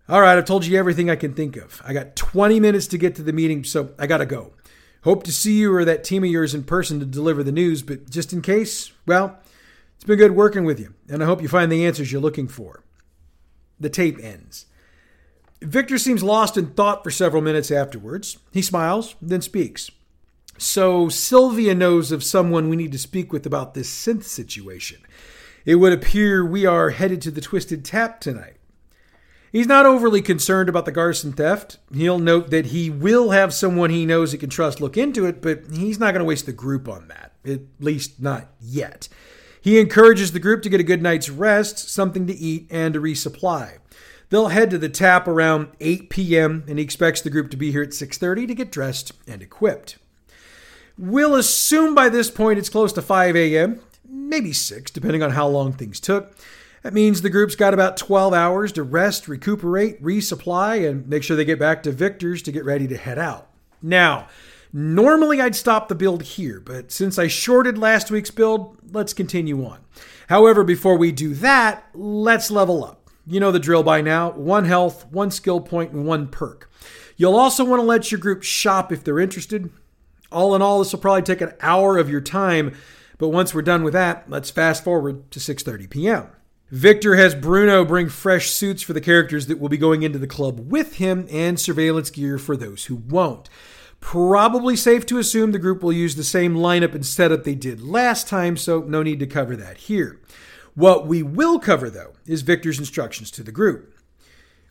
All 0.10 0.22
right, 0.22 0.38
I've 0.38 0.46
told 0.46 0.66
you 0.66 0.80
everything 0.80 1.10
I 1.10 1.18
can 1.18 1.34
think 1.34 1.58
of. 1.58 1.82
I 1.86 1.92
got 1.92 2.16
20 2.16 2.62
minutes 2.62 2.88
to 2.88 2.98
get 2.98 3.16
to 3.16 3.24
the 3.24 3.34
meeting, 3.34 3.66
so 3.66 3.94
I 4.00 4.08
gotta 4.08 4.26
go. 4.26 4.54
Hope 5.04 5.24
to 5.24 5.34
see 5.34 5.58
you 5.58 5.74
or 5.74 5.84
that 5.84 6.06
team 6.06 6.24
of 6.24 6.30
yours 6.30 6.56
in 6.56 6.64
person 6.64 7.00
to 7.00 7.06
deliver 7.06 7.44
the 7.44 7.52
news, 7.52 7.82
but 7.82 8.10
just 8.10 8.32
in 8.32 8.42
case, 8.42 8.94
well, 9.06 9.38
it's 9.96 10.06
been 10.06 10.18
good 10.18 10.32
working 10.32 10.64
with 10.64 10.80
you, 10.80 10.94
and 11.10 11.22
I 11.22 11.26
hope 11.26 11.42
you 11.42 11.50
find 11.50 11.70
the 11.70 11.86
answers 11.86 12.12
you're 12.12 12.22
looking 12.22 12.48
for. 12.48 12.84
The 13.82 13.90
tape 13.90 14.18
ends. 14.24 14.66
Victor 15.62 15.98
seems 15.98 16.24
lost 16.24 16.56
in 16.56 16.68
thought 16.68 17.04
for 17.04 17.12
several 17.12 17.42
minutes 17.42 17.70
afterwards. 17.70 18.38
He 18.54 18.62
smiles, 18.62 19.16
then 19.22 19.42
speaks. 19.42 19.92
So, 20.58 21.10
Sylvia 21.10 21.76
knows 21.76 22.12
of 22.12 22.24
someone 22.24 22.70
we 22.70 22.76
need 22.76 22.92
to 22.94 22.98
speak 22.98 23.34
with 23.34 23.46
about 23.46 23.74
this 23.74 23.90
synth 23.90 24.24
situation. 24.24 25.02
It 25.66 25.76
would 25.76 25.94
appear 25.94 26.46
we 26.46 26.66
are 26.66 26.92
headed 26.92 27.22
to 27.24 27.32
the 27.32 27.42
Twisted 27.42 27.84
Tap 27.84 28.22
tonight. 28.22 28.57
He's 29.58 29.66
not 29.66 29.88
overly 29.88 30.22
concerned 30.22 30.70
about 30.70 30.86
the 30.86 30.92
Garson 30.92 31.34
theft. 31.34 31.80
He'll 31.92 32.20
note 32.20 32.52
that 32.52 32.68
he 32.68 32.92
will 32.92 33.32
have 33.32 33.52
someone 33.52 33.90
he 33.90 34.06
knows 34.06 34.32
he 34.32 34.38
can 34.38 34.52
trust 34.52 34.80
look 34.80 34.98
into 34.98 35.26
it, 35.26 35.42
but 35.42 35.64
he's 35.74 35.98
not 35.98 36.12
going 36.12 36.20
to 36.20 36.26
waste 36.26 36.46
the 36.46 36.54
group 36.54 36.88
on 36.88 37.08
that, 37.08 37.32
at 37.44 37.62
least 37.80 38.22
not 38.22 38.52
yet. 38.62 39.08
He 39.60 39.80
encourages 39.80 40.32
the 40.32 40.40
group 40.40 40.62
to 40.62 40.70
get 40.70 40.80
a 40.80 40.84
good 40.84 41.02
night's 41.02 41.32
rest, 41.32 41.90
something 41.90 42.28
to 42.28 42.36
eat, 42.36 42.68
and 42.70 42.94
to 42.94 43.02
resupply. 43.02 43.80
They'll 44.30 44.50
head 44.50 44.70
to 44.70 44.78
the 44.78 44.90
tap 44.90 45.28
around 45.28 45.70
8 45.80 46.12
p.m., 46.12 46.64
and 46.68 46.78
he 46.78 46.86
expects 46.86 47.22
the 47.22 47.32
group 47.32 47.50
to 47.50 47.58
be 47.58 47.72
here 47.72 47.82
at 47.82 47.94
6:30 47.94 48.48
to 48.50 48.54
get 48.54 48.72
dressed 48.72 49.12
and 49.28 49.42
equipped. 49.42 49.98
We'll 51.00 51.34
assume 51.34 51.96
by 51.96 52.10
this 52.10 52.30
point 52.30 52.60
it's 52.60 52.70
close 52.70 52.94
to 52.94 53.02
5 53.02 53.36
a.m., 53.36 53.82
maybe 54.08 54.54
6, 54.54 54.92
depending 54.92 55.24
on 55.24 55.32
how 55.32 55.48
long 55.48 55.74
things 55.74 56.00
took. 56.00 56.36
That 56.88 56.94
means 56.94 57.22
the 57.22 57.30
group's 57.30 57.58
got 57.58 57.74
about 57.74 57.98
12 57.98 58.34
hours 58.34 58.72
to 58.72 58.82
rest, 58.84 59.28
recuperate, 59.28 60.02
resupply, 60.02 60.90
and 60.90 61.06
make 61.06 61.22
sure 61.22 61.36
they 61.36 61.44
get 61.44 61.60
back 61.60 61.84
to 61.84 61.92
Victor's 61.92 62.42
to 62.44 62.52
get 62.54 62.64
ready 62.64 62.88
to 62.88 62.96
head 62.96 63.20
out. 63.20 63.50
Now, 63.82 64.30
normally 64.72 65.42
I'd 65.42 65.54
stop 65.54 65.90
the 65.90 65.96
build 65.96 66.24
here, 66.24 66.62
but 66.62 66.94
since 66.94 67.20
I 67.20 67.28
shorted 67.28 67.78
last 67.78 68.10
week's 68.10 68.32
build, 68.32 68.78
let's 68.94 69.14
continue 69.14 69.66
on. 69.66 69.80
However, 70.30 70.64
before 70.64 70.98
we 70.98 71.12
do 71.12 71.34
that, 71.34 71.90
let's 71.94 72.50
level 72.50 72.86
up. 72.86 73.10
You 73.26 73.42
know 73.42 73.52
the 73.52 73.60
drill 73.60 73.84
by 73.84 74.00
now 74.00 74.32
one 74.32 74.64
health, 74.64 75.08
one 75.12 75.30
skill 75.30 75.60
point, 75.60 75.92
and 75.92 76.06
one 76.06 76.30
perk. 76.30 76.72
You'll 77.18 77.36
also 77.36 77.66
want 77.66 77.82
to 77.82 77.86
let 77.86 78.14
your 78.14 78.22
group 78.22 78.44
shop 78.44 78.94
if 78.94 79.04
they're 79.04 79.20
interested. 79.20 79.70
All 80.32 80.56
in 80.56 80.62
all, 80.62 80.80
this 80.80 80.94
will 80.94 81.02
probably 81.02 81.24
take 81.24 81.42
an 81.42 81.52
hour 81.60 81.98
of 81.98 82.10
your 82.10 82.22
time, 82.22 82.78
but 83.18 83.28
once 83.28 83.54
we're 83.54 83.62
done 83.62 83.84
with 83.84 83.92
that, 83.92 84.30
let's 84.30 84.50
fast 84.50 84.86
forward 84.86 85.30
to 85.32 85.42
6:30 85.42 85.90
p.m. 85.90 86.28
Victor 86.70 87.16
has 87.16 87.34
Bruno 87.34 87.86
bring 87.86 88.10
fresh 88.10 88.50
suits 88.50 88.84
for 88.84 88.92
the 88.92 89.00
characters 89.00 89.48
that 89.48 89.58
will 89.58 89.70
be 89.70 89.78
going 89.78 90.04
into 90.04 90.20
the 90.20 90.28
club 90.28 90.70
with 90.70 90.96
him 90.96 91.26
and 91.32 91.58
surveillance 91.58 92.10
gear 92.10 92.38
for 92.38 92.58
those 92.58 92.86
who 92.86 92.96
won't. 92.96 93.50
Probably 94.02 94.76
safe 94.76 95.06
to 95.06 95.18
assume 95.18 95.54
the 95.54 95.60
group 95.60 95.82
will 95.82 95.94
use 95.94 96.18
the 96.18 96.26
same 96.26 96.56
lineup 96.56 96.94
and 96.94 97.06
setup 97.06 97.46
they 97.46 97.56
did 97.56 97.82
last 97.82 98.28
time, 98.28 98.58
so 98.58 98.82
no 98.82 99.02
need 99.02 99.20
to 99.20 99.26
cover 99.26 99.56
that 99.56 99.78
here. 99.78 100.20
What 100.76 101.08
we 101.08 101.24
will 101.24 101.58
cover, 101.58 101.90
though, 101.90 102.16
is 102.26 102.42
Victor's 102.42 102.80
instructions 102.80 103.32
to 103.32 103.44
the 103.44 103.54
group. 103.54 103.96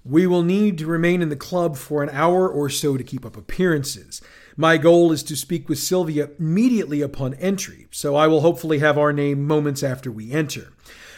We 0.05 0.27
will 0.27 0.43
need 0.43 0.77
to 0.79 0.87
remain 0.87 1.23
in 1.23 1.31
the 1.31 1.35
club 1.35 1.79
for 1.79 2.03
an 2.03 2.11
hour 2.11 2.47
or 2.47 2.69
so 2.69 2.99
to 2.99 3.03
keep 3.03 3.25
up 3.25 3.39
appearances. 3.39 4.21
My 4.55 4.77
goal 4.77 5.13
is 5.13 5.23
to 5.25 5.35
speak 5.35 5.67
with 5.67 5.79
Sylvia 5.79 6.29
immediately 6.39 7.01
upon 7.01 7.33
entry, 7.35 7.87
so 7.91 8.15
I 8.17 8.27
will 8.27 8.43
hopefully 8.43 8.81
have 8.81 8.99
our 8.99 9.15
name 9.15 9.47
moments 9.47 9.83
after 9.83 10.13
we 10.13 10.31
enter. 10.31 10.75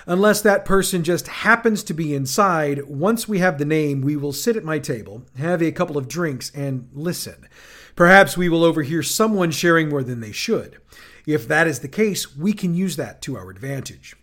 Unless 0.09 0.41
that 0.41 0.65
person 0.65 1.05
just 1.05 1.29
happens 1.29 1.83
to 1.83 1.93
be 1.93 2.15
inside, 2.15 2.83
once 2.89 3.29
we 3.29 3.41
have 3.41 3.59
the 3.59 3.67
name, 3.67 4.01
we 4.01 4.17
will 4.17 4.33
sit 4.33 4.57
at 4.57 4.65
my 4.65 4.79
table, 4.79 5.27
have 5.37 5.63
a 5.63 5.71
couple 5.71 5.99
of 5.99 6.09
drinks, 6.09 6.51
and 6.55 6.89
listen. 6.95 7.47
Perhaps 7.95 8.35
we 8.35 8.49
will 8.49 8.65
overhear 8.65 9.03
someone 9.03 9.51
sharing 9.51 9.91
more 9.91 10.03
than 10.03 10.21
they 10.21 10.33
should. 10.33 10.79
If 11.27 11.47
that 11.49 11.67
is 11.67 11.81
the 11.81 11.89
case, 11.89 12.35
we 12.35 12.55
can 12.55 12.75
use 12.75 12.97
that 12.97 13.21
to 13.23 13.37
our 13.37 13.51
advantage. 13.51 14.17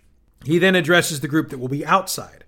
He 0.44 0.58
then 0.58 0.74
addresses 0.74 1.20
the 1.20 1.28
group 1.28 1.50
that 1.50 1.60
will 1.60 1.68
be 1.68 1.86
outside. 1.86 2.46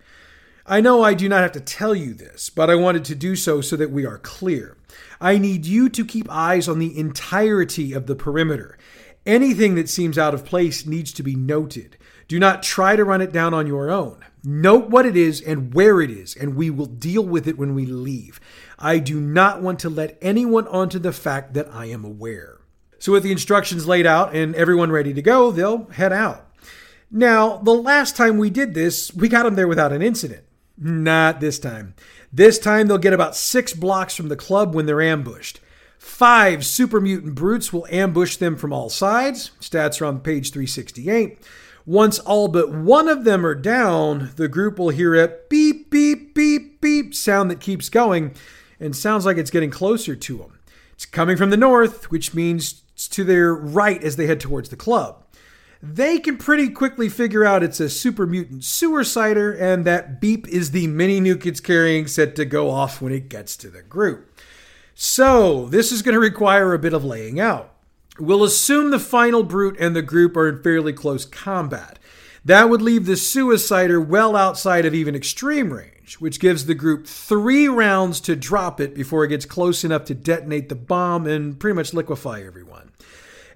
I 0.65 0.81
know 0.81 1.03
I 1.03 1.13
do 1.13 1.29
not 1.29 1.43
have 1.43 1.51
to 1.51 1.59
tell 1.59 1.93
you 1.93 2.15
this, 2.15 2.49
but 2.49 2.71
I 2.71 2.75
wanted 2.75 3.05
to 3.05 3.15
do 3.15 3.35
so 3.35 3.61
so 3.61 3.75
that 3.75 3.91
we 3.91 4.03
are 4.03 4.17
clear. 4.17 4.77
I 5.21 5.37
need 5.37 5.67
you 5.67 5.89
to 5.89 6.03
keep 6.03 6.27
eyes 6.27 6.67
on 6.67 6.79
the 6.79 6.97
entirety 6.97 7.93
of 7.93 8.07
the 8.07 8.15
perimeter. 8.15 8.79
Anything 9.27 9.75
that 9.75 9.89
seems 9.89 10.17
out 10.17 10.33
of 10.33 10.43
place 10.43 10.87
needs 10.87 11.13
to 11.13 11.21
be 11.21 11.35
noted. 11.35 11.97
Do 12.27 12.39
not 12.39 12.63
try 12.63 12.95
to 12.95 13.05
run 13.05 13.21
it 13.21 13.31
down 13.31 13.53
on 13.53 13.67
your 13.67 13.89
own. 13.89 14.23
Note 14.43 14.89
what 14.89 15.05
it 15.05 15.15
is 15.15 15.41
and 15.41 15.73
where 15.73 16.01
it 16.01 16.09
is, 16.09 16.35
and 16.35 16.55
we 16.55 16.69
will 16.69 16.85
deal 16.85 17.23
with 17.23 17.47
it 17.47 17.57
when 17.57 17.73
we 17.73 17.85
leave. 17.85 18.39
I 18.77 18.99
do 18.99 19.19
not 19.19 19.61
want 19.61 19.79
to 19.79 19.89
let 19.89 20.17
anyone 20.21 20.67
onto 20.67 20.99
the 20.99 21.11
fact 21.11 21.53
that 21.53 21.73
I 21.73 21.85
am 21.85 22.05
aware. 22.05 22.59
So, 22.99 23.11
with 23.11 23.23
the 23.23 23.31
instructions 23.31 23.87
laid 23.87 24.05
out 24.05 24.35
and 24.35 24.55
everyone 24.55 24.91
ready 24.91 25.13
to 25.13 25.21
go, 25.21 25.51
they'll 25.51 25.85
head 25.85 26.11
out. 26.11 26.47
Now, 27.09 27.57
the 27.57 27.73
last 27.73 28.15
time 28.15 28.37
we 28.37 28.49
did 28.49 28.73
this, 28.73 29.13
we 29.13 29.29
got 29.29 29.43
them 29.43 29.55
there 29.55 29.67
without 29.67 29.93
an 29.93 30.01
incident. 30.01 30.43
Not 30.77 31.39
this 31.39 31.59
time. 31.59 31.95
This 32.31 32.59
time 32.59 32.87
they'll 32.87 32.97
get 32.97 33.13
about 33.13 33.35
six 33.35 33.73
blocks 33.73 34.15
from 34.15 34.27
the 34.27 34.35
club 34.35 34.75
when 34.75 34.85
they're 34.85 35.01
ambushed. 35.01 35.59
Five 35.97 36.65
super 36.65 36.99
mutant 37.01 37.35
brutes 37.35 37.71
will 37.71 37.87
ambush 37.89 38.37
them 38.37 38.55
from 38.55 38.73
all 38.73 38.89
sides. 38.89 39.51
Stats 39.59 40.01
are 40.01 40.05
on 40.05 40.19
page 40.19 40.51
368. 40.51 41.39
Once 41.87 42.19
all 42.19 42.49
but 42.49 42.69
one 42.69 43.07
of 43.07 43.23
them 43.23 43.45
are 43.45 43.55
down, 43.55 44.33
the 44.35 44.49
group 44.49 44.77
will 44.77 44.89
hear 44.89 45.15
a 45.15 45.33
beep, 45.49 45.89
beep, 45.89 46.35
beep, 46.35 46.81
beep 46.81 47.15
sound 47.15 47.49
that 47.49 47.61
keeps 47.61 47.87
going 47.87 48.35
and 48.77 48.93
sounds 48.93 49.25
like 49.25 49.37
it's 49.37 49.49
getting 49.49 49.69
closer 49.69 50.13
to 50.13 50.37
them. 50.37 50.59
It's 50.91 51.05
coming 51.05 51.37
from 51.37 51.49
the 51.49 51.55
north, 51.55 52.11
which 52.11 52.33
means 52.33 52.81
it's 52.93 53.07
to 53.07 53.23
their 53.23 53.53
right 53.53 54.03
as 54.03 54.17
they 54.17 54.27
head 54.27 54.41
towards 54.41 54.67
the 54.67 54.75
club. 54.75 55.23
They 55.81 56.19
can 56.19 56.35
pretty 56.35 56.69
quickly 56.71 57.07
figure 57.07 57.45
out 57.45 57.63
it's 57.63 57.79
a 57.79 57.87
super 57.87 58.27
mutant 58.27 58.63
suicider, 58.63 59.57
and 59.57 59.85
that 59.85 60.19
beep 60.19 60.45
is 60.49 60.71
the 60.71 60.87
mini 60.87 61.21
nuke 61.21 61.45
it's 61.45 61.61
carrying 61.61 62.07
set 62.07 62.35
to 62.35 62.43
go 62.43 62.69
off 62.69 63.01
when 63.01 63.13
it 63.13 63.29
gets 63.29 63.55
to 63.57 63.69
the 63.69 63.81
group. 63.81 64.37
So, 64.93 65.67
this 65.67 65.93
is 65.93 66.01
going 66.01 66.15
to 66.15 66.19
require 66.19 66.73
a 66.73 66.79
bit 66.79 66.93
of 66.93 67.05
laying 67.05 67.39
out. 67.39 67.76
We'll 68.19 68.43
assume 68.43 68.91
the 68.91 68.99
final 68.99 69.43
brute 69.43 69.77
and 69.79 69.95
the 69.95 70.01
group 70.01 70.35
are 70.35 70.49
in 70.49 70.61
fairly 70.61 70.93
close 70.93 71.25
combat. 71.25 71.99
That 72.43 72.69
would 72.69 72.81
leave 72.81 73.05
the 73.05 73.13
suicider 73.13 74.05
well 74.05 74.35
outside 74.35 74.85
of 74.85 74.95
even 74.95 75.15
extreme 75.15 75.73
range, 75.73 76.15
which 76.15 76.39
gives 76.39 76.65
the 76.65 76.75
group 76.75 77.05
three 77.05 77.67
rounds 77.67 78.21
to 78.21 78.35
drop 78.35 78.79
it 78.79 78.95
before 78.95 79.25
it 79.25 79.29
gets 79.29 79.45
close 79.45 79.83
enough 79.83 80.05
to 80.05 80.13
detonate 80.13 80.69
the 80.69 80.75
bomb 80.75 81.27
and 81.27 81.59
pretty 81.59 81.75
much 81.75 81.93
liquefy 81.93 82.41
everyone. 82.45 82.91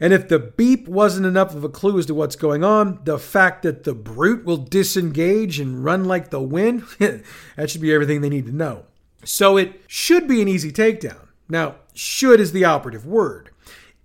And 0.02 0.14
if 0.14 0.28
the 0.28 0.40
beep 0.40 0.88
wasn't 0.88 1.28
enough 1.28 1.56
of 1.56 1.64
a 1.64 1.70
clue 1.70 2.00
as 2.00 2.08
to 2.08 2.16
what's 2.16 2.36
going 2.36 2.64
on, 2.64 3.00
the 3.04 3.20
fact 3.20 3.62
that 3.64 3.84
the 3.84 3.94
brute 3.94 4.44
will 4.44 4.58
disengage 4.58 5.60
and 5.60 5.86
run 5.86 6.06
like 6.06 6.32
the 6.32 6.42
wind, 6.42 6.84
that 7.00 7.70
should 7.70 7.82
be 7.82 7.94
everything 7.94 8.22
they 8.22 8.30
need 8.30 8.48
to 8.48 8.52
know. 8.52 8.86
So 9.24 9.58
it 9.58 9.84
should 9.88 10.28
be 10.28 10.42
an 10.42 10.48
easy 10.48 10.72
takedown. 10.72 11.28
Now, 11.48 11.76
should 11.94 12.40
is 12.40 12.52
the 12.52 12.66
operative 12.66 13.06
word. 13.06 13.51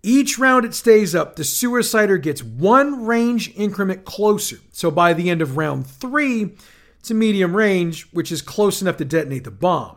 Each 0.06 0.38
round 0.38 0.64
it 0.64 0.72
stays 0.72 1.16
up, 1.16 1.34
the 1.34 1.42
suicider 1.42 2.22
gets 2.22 2.40
one 2.40 3.06
range 3.06 3.52
increment 3.56 4.04
closer. 4.04 4.58
So 4.70 4.88
by 4.88 5.12
the 5.12 5.28
end 5.28 5.42
of 5.42 5.56
round 5.56 5.84
three, 5.84 6.54
it's 7.00 7.10
a 7.10 7.14
medium 7.14 7.56
range, 7.56 8.06
which 8.12 8.30
is 8.30 8.40
close 8.40 8.80
enough 8.80 8.98
to 8.98 9.04
detonate 9.04 9.42
the 9.42 9.50
bomb. 9.50 9.96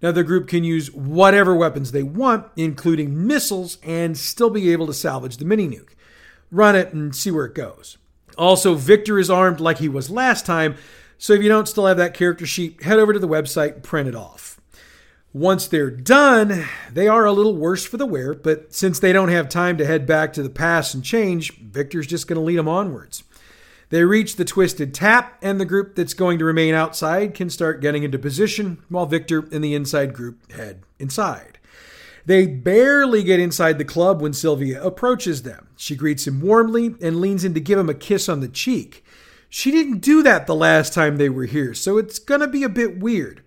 Now, 0.00 0.10
the 0.10 0.24
group 0.24 0.48
can 0.48 0.64
use 0.64 0.90
whatever 0.90 1.54
weapons 1.54 1.92
they 1.92 2.02
want, 2.02 2.46
including 2.56 3.26
missiles, 3.26 3.76
and 3.82 4.16
still 4.16 4.48
be 4.48 4.72
able 4.72 4.86
to 4.86 4.94
salvage 4.94 5.36
the 5.36 5.44
mini 5.44 5.68
nuke. 5.68 5.96
Run 6.50 6.74
it 6.74 6.94
and 6.94 7.14
see 7.14 7.30
where 7.30 7.44
it 7.44 7.54
goes. 7.54 7.98
Also, 8.38 8.74
Victor 8.74 9.18
is 9.18 9.28
armed 9.28 9.60
like 9.60 9.76
he 9.78 9.88
was 9.88 10.08
last 10.08 10.46
time, 10.46 10.76
so 11.18 11.34
if 11.34 11.42
you 11.42 11.50
don't 11.50 11.68
still 11.68 11.84
have 11.84 11.98
that 11.98 12.14
character 12.14 12.46
sheet, 12.46 12.82
head 12.84 12.98
over 12.98 13.12
to 13.12 13.18
the 13.18 13.28
website 13.28 13.74
and 13.74 13.82
print 13.82 14.08
it 14.08 14.16
off. 14.16 14.51
Once 15.34 15.66
they're 15.66 15.90
done, 15.90 16.66
they 16.92 17.08
are 17.08 17.24
a 17.24 17.32
little 17.32 17.56
worse 17.56 17.86
for 17.86 17.96
the 17.96 18.04
wear, 18.04 18.34
but 18.34 18.74
since 18.74 18.98
they 18.98 19.14
don't 19.14 19.30
have 19.30 19.48
time 19.48 19.78
to 19.78 19.86
head 19.86 20.06
back 20.06 20.30
to 20.32 20.42
the 20.42 20.50
pass 20.50 20.92
and 20.92 21.02
change, 21.02 21.56
Victor's 21.56 22.06
just 22.06 22.26
going 22.26 22.36
to 22.38 22.44
lead 22.44 22.58
them 22.58 22.68
onwards. 22.68 23.24
They 23.88 24.04
reach 24.04 24.36
the 24.36 24.44
twisted 24.44 24.92
tap, 24.92 25.38
and 25.40 25.58
the 25.58 25.64
group 25.64 25.94
that's 25.94 26.12
going 26.12 26.38
to 26.38 26.44
remain 26.44 26.74
outside 26.74 27.32
can 27.32 27.48
start 27.48 27.80
getting 27.80 28.02
into 28.02 28.18
position, 28.18 28.82
while 28.90 29.06
Victor 29.06 29.48
and 29.50 29.64
the 29.64 29.74
inside 29.74 30.12
group 30.12 30.52
head 30.52 30.82
inside. 30.98 31.58
They 32.26 32.46
barely 32.46 33.22
get 33.22 33.40
inside 33.40 33.78
the 33.78 33.84
club 33.86 34.20
when 34.20 34.34
Sylvia 34.34 34.82
approaches 34.82 35.42
them. 35.42 35.68
She 35.76 35.96
greets 35.96 36.26
him 36.26 36.42
warmly 36.42 36.94
and 37.00 37.20
leans 37.20 37.42
in 37.42 37.54
to 37.54 37.60
give 37.60 37.78
him 37.78 37.88
a 37.88 37.94
kiss 37.94 38.28
on 38.28 38.40
the 38.40 38.48
cheek. 38.48 39.02
She 39.48 39.70
didn't 39.70 39.98
do 40.00 40.22
that 40.22 40.46
the 40.46 40.54
last 40.54 40.92
time 40.92 41.16
they 41.16 41.28
were 41.28 41.46
here, 41.46 41.74
so 41.74 41.98
it's 41.98 42.18
gonna 42.18 42.48
be 42.48 42.62
a 42.62 42.68
bit 42.68 42.98
weird. 42.98 43.42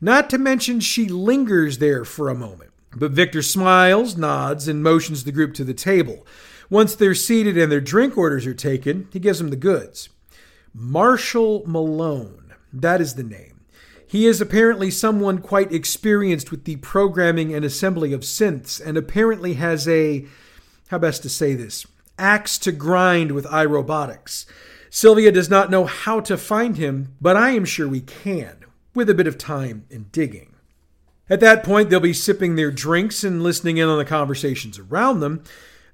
Not 0.00 0.30
to 0.30 0.38
mention, 0.38 0.80
she 0.80 1.08
lingers 1.08 1.78
there 1.78 2.04
for 2.04 2.28
a 2.28 2.34
moment. 2.34 2.70
But 2.96 3.12
Victor 3.12 3.42
smiles, 3.42 4.16
nods, 4.16 4.66
and 4.66 4.82
motions 4.82 5.24
the 5.24 5.32
group 5.32 5.54
to 5.54 5.64
the 5.64 5.74
table. 5.74 6.26
Once 6.68 6.94
they're 6.94 7.14
seated 7.14 7.58
and 7.58 7.70
their 7.70 7.80
drink 7.80 8.16
orders 8.16 8.46
are 8.46 8.54
taken, 8.54 9.08
he 9.12 9.18
gives 9.18 9.38
them 9.38 9.50
the 9.50 9.56
goods. 9.56 10.08
Marshall 10.72 11.64
Malone, 11.66 12.54
that 12.72 13.00
is 13.00 13.14
the 13.14 13.22
name. 13.22 13.60
He 14.06 14.26
is 14.26 14.40
apparently 14.40 14.90
someone 14.90 15.38
quite 15.38 15.72
experienced 15.72 16.50
with 16.50 16.64
the 16.64 16.76
programming 16.76 17.54
and 17.54 17.64
assembly 17.64 18.12
of 18.12 18.22
synths, 18.22 18.80
and 18.84 18.96
apparently 18.96 19.54
has 19.54 19.86
a, 19.86 20.26
how 20.88 20.98
best 20.98 21.22
to 21.22 21.28
say 21.28 21.54
this, 21.54 21.86
axe 22.18 22.58
to 22.58 22.72
grind 22.72 23.32
with 23.32 23.44
iRobotics. 23.46 24.46
Sylvia 24.90 25.30
does 25.30 25.48
not 25.48 25.70
know 25.70 25.84
how 25.84 26.18
to 26.20 26.36
find 26.36 26.76
him, 26.76 27.14
but 27.20 27.36
I 27.36 27.50
am 27.50 27.64
sure 27.64 27.86
we 27.86 28.00
can 28.00 28.60
with 28.94 29.10
a 29.10 29.14
bit 29.14 29.26
of 29.26 29.38
time 29.38 29.86
and 29.90 30.10
digging. 30.12 30.54
At 31.28 31.40
that 31.40 31.62
point, 31.62 31.90
they'll 31.90 32.00
be 32.00 32.12
sipping 32.12 32.56
their 32.56 32.72
drinks 32.72 33.22
and 33.22 33.42
listening 33.42 33.76
in 33.76 33.88
on 33.88 33.98
the 33.98 34.04
conversations 34.04 34.78
around 34.78 35.20
them. 35.20 35.44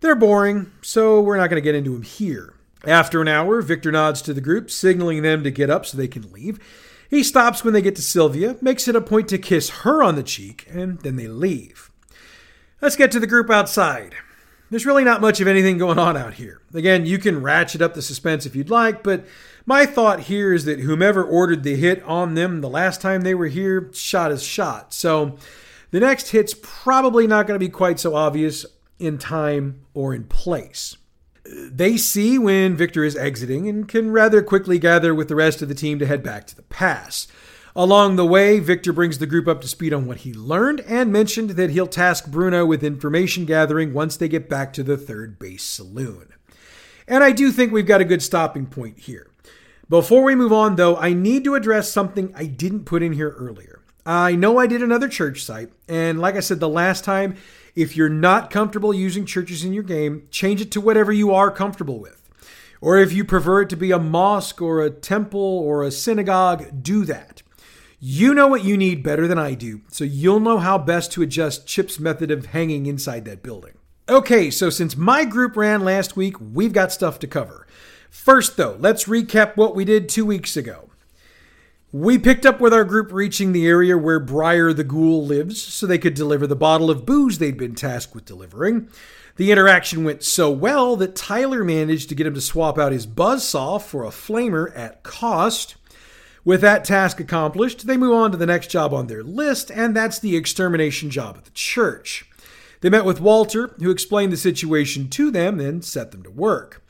They're 0.00 0.14
boring, 0.14 0.72
so 0.82 1.20
we're 1.20 1.36
not 1.36 1.50
going 1.50 1.62
to 1.62 1.64
get 1.64 1.74
into 1.74 1.92
them 1.92 2.02
here. 2.02 2.54
After 2.84 3.20
an 3.20 3.28
hour, 3.28 3.60
Victor 3.60 3.92
nods 3.92 4.22
to 4.22 4.32
the 4.32 4.40
group, 4.40 4.70
signaling 4.70 5.22
them 5.22 5.42
to 5.44 5.50
get 5.50 5.70
up 5.70 5.84
so 5.84 5.96
they 5.96 6.08
can 6.08 6.32
leave. 6.32 6.58
He 7.10 7.22
stops 7.22 7.64
when 7.64 7.74
they 7.74 7.82
get 7.82 7.96
to 7.96 8.02
Sylvia, 8.02 8.56
makes 8.60 8.88
it 8.88 8.96
a 8.96 9.00
point 9.00 9.28
to 9.28 9.38
kiss 9.38 9.70
her 9.70 10.02
on 10.02 10.14
the 10.14 10.22
cheek, 10.22 10.66
and 10.70 10.98
then 11.00 11.16
they 11.16 11.28
leave. 11.28 11.90
Let's 12.80 12.96
get 12.96 13.12
to 13.12 13.20
the 13.20 13.26
group 13.26 13.50
outside. 13.50 14.14
There's 14.70 14.86
really 14.86 15.04
not 15.04 15.20
much 15.20 15.40
of 15.40 15.46
anything 15.46 15.78
going 15.78 15.98
on 15.98 16.16
out 16.16 16.34
here. 16.34 16.60
Again, 16.74 17.06
you 17.06 17.18
can 17.18 17.42
ratchet 17.42 17.82
up 17.82 17.94
the 17.94 18.02
suspense 18.02 18.46
if 18.46 18.56
you'd 18.56 18.70
like, 18.70 19.02
but 19.02 19.24
my 19.66 19.84
thought 19.84 20.20
here 20.20 20.52
is 20.52 20.64
that 20.64 20.80
whomever 20.80 21.22
ordered 21.24 21.64
the 21.64 21.76
hit 21.76 22.02
on 22.04 22.34
them 22.34 22.60
the 22.60 22.68
last 22.68 23.00
time 23.00 23.22
they 23.22 23.34
were 23.34 23.48
here 23.48 23.90
shot 23.92 24.30
is 24.30 24.42
shot. 24.42 24.94
So 24.94 25.36
the 25.90 26.00
next 26.00 26.30
hit's 26.30 26.54
probably 26.62 27.26
not 27.26 27.46
going 27.46 27.58
to 27.58 27.64
be 27.64 27.70
quite 27.70 27.98
so 27.98 28.14
obvious 28.14 28.64
in 28.98 29.18
time 29.18 29.82
or 29.92 30.14
in 30.14 30.24
place. 30.24 30.96
They 31.44 31.96
see 31.96 32.38
when 32.38 32.76
Victor 32.76 33.04
is 33.04 33.16
exiting 33.16 33.68
and 33.68 33.88
can 33.88 34.10
rather 34.10 34.42
quickly 34.42 34.78
gather 34.78 35.14
with 35.14 35.28
the 35.28 35.36
rest 35.36 35.62
of 35.62 35.68
the 35.68 35.74
team 35.74 35.98
to 35.98 36.06
head 36.06 36.22
back 36.22 36.46
to 36.46 36.56
the 36.56 36.62
pass. 36.62 37.28
Along 37.74 38.16
the 38.16 38.26
way, 38.26 38.58
Victor 38.58 38.92
brings 38.92 39.18
the 39.18 39.26
group 39.26 39.46
up 39.46 39.60
to 39.60 39.68
speed 39.68 39.92
on 39.92 40.06
what 40.06 40.18
he 40.18 40.32
learned 40.32 40.80
and 40.80 41.12
mentioned 41.12 41.50
that 41.50 41.70
he'll 41.70 41.86
task 41.86 42.30
Bruno 42.30 42.64
with 42.64 42.82
information 42.82 43.44
gathering 43.44 43.92
once 43.92 44.16
they 44.16 44.28
get 44.28 44.48
back 44.48 44.72
to 44.72 44.82
the 44.82 44.96
third 44.96 45.38
base 45.38 45.62
saloon. 45.62 46.32
And 47.06 47.22
I 47.22 47.32
do 47.32 47.52
think 47.52 47.72
we've 47.72 47.86
got 47.86 48.00
a 48.00 48.06
good 48.06 48.22
stopping 48.22 48.66
point 48.66 49.00
here. 49.00 49.30
Before 49.88 50.24
we 50.24 50.34
move 50.34 50.52
on, 50.52 50.74
though, 50.74 50.96
I 50.96 51.12
need 51.12 51.44
to 51.44 51.54
address 51.54 51.92
something 51.92 52.32
I 52.34 52.46
didn't 52.46 52.86
put 52.86 53.04
in 53.04 53.12
here 53.12 53.30
earlier. 53.38 53.82
I 54.04 54.34
know 54.34 54.58
I 54.58 54.66
did 54.66 54.82
another 54.82 55.08
church 55.08 55.44
site, 55.44 55.70
and 55.88 56.20
like 56.20 56.34
I 56.34 56.40
said 56.40 56.58
the 56.58 56.68
last 56.68 57.04
time, 57.04 57.36
if 57.76 57.96
you're 57.96 58.08
not 58.08 58.50
comfortable 58.50 58.92
using 58.92 59.24
churches 59.24 59.62
in 59.64 59.72
your 59.72 59.84
game, 59.84 60.26
change 60.32 60.60
it 60.60 60.72
to 60.72 60.80
whatever 60.80 61.12
you 61.12 61.32
are 61.32 61.52
comfortable 61.52 62.00
with. 62.00 62.28
Or 62.80 62.98
if 62.98 63.12
you 63.12 63.24
prefer 63.24 63.62
it 63.62 63.68
to 63.70 63.76
be 63.76 63.92
a 63.92 63.98
mosque 63.98 64.60
or 64.60 64.80
a 64.80 64.90
temple 64.90 65.40
or 65.40 65.84
a 65.84 65.92
synagogue, 65.92 66.82
do 66.82 67.04
that. 67.04 67.42
You 68.00 68.34
know 68.34 68.48
what 68.48 68.64
you 68.64 68.76
need 68.76 69.04
better 69.04 69.28
than 69.28 69.38
I 69.38 69.54
do, 69.54 69.82
so 69.88 70.02
you'll 70.02 70.40
know 70.40 70.58
how 70.58 70.78
best 70.78 71.12
to 71.12 71.22
adjust 71.22 71.68
Chip's 71.68 72.00
method 72.00 72.32
of 72.32 72.46
hanging 72.46 72.86
inside 72.86 73.24
that 73.26 73.42
building. 73.42 73.74
Okay, 74.08 74.50
so 74.50 74.68
since 74.68 74.96
my 74.96 75.24
group 75.24 75.56
ran 75.56 75.84
last 75.84 76.16
week, 76.16 76.36
we've 76.40 76.72
got 76.72 76.92
stuff 76.92 77.20
to 77.20 77.26
cover. 77.26 77.65
First, 78.10 78.56
though, 78.56 78.76
let's 78.80 79.04
recap 79.04 79.56
what 79.56 79.74
we 79.74 79.84
did 79.84 80.08
two 80.08 80.26
weeks 80.26 80.56
ago. 80.56 80.90
We 81.92 82.18
picked 82.18 82.44
up 82.44 82.60
with 82.60 82.74
our 82.74 82.84
group 82.84 83.12
reaching 83.12 83.52
the 83.52 83.66
area 83.66 83.96
where 83.96 84.20
Briar 84.20 84.72
the 84.72 84.84
Ghoul 84.84 85.24
lives 85.24 85.62
so 85.62 85.86
they 85.86 85.98
could 85.98 86.14
deliver 86.14 86.46
the 86.46 86.56
bottle 86.56 86.90
of 86.90 87.06
booze 87.06 87.38
they'd 87.38 87.56
been 87.56 87.74
tasked 87.74 88.14
with 88.14 88.24
delivering. 88.24 88.88
The 89.36 89.52
interaction 89.52 90.04
went 90.04 90.22
so 90.22 90.50
well 90.50 90.96
that 90.96 91.14
Tyler 91.14 91.62
managed 91.62 92.08
to 92.08 92.14
get 92.14 92.26
him 92.26 92.34
to 92.34 92.40
swap 92.40 92.78
out 92.78 92.92
his 92.92 93.06
buzzsaw 93.06 93.80
for 93.80 94.04
a 94.04 94.08
flamer 94.08 94.76
at 94.76 95.02
cost. 95.04 95.76
With 96.44 96.60
that 96.60 96.84
task 96.84 97.20
accomplished, 97.20 97.86
they 97.86 97.96
move 97.96 98.14
on 98.14 98.30
to 98.30 98.36
the 98.36 98.46
next 98.46 98.68
job 98.68 98.92
on 98.92 99.06
their 99.06 99.22
list, 99.22 99.70
and 99.70 99.96
that's 99.96 100.18
the 100.18 100.36
extermination 100.36 101.10
job 101.10 101.36
at 101.36 101.44
the 101.44 101.50
church. 101.52 102.28
They 102.80 102.90
met 102.90 103.04
with 103.04 103.20
Walter, 103.20 103.74
who 103.78 103.90
explained 103.90 104.32
the 104.32 104.36
situation 104.36 105.08
to 105.10 105.30
them 105.30 105.60
and 105.60 105.84
set 105.84 106.12
them 106.12 106.22
to 106.22 106.30
work. 106.30 106.82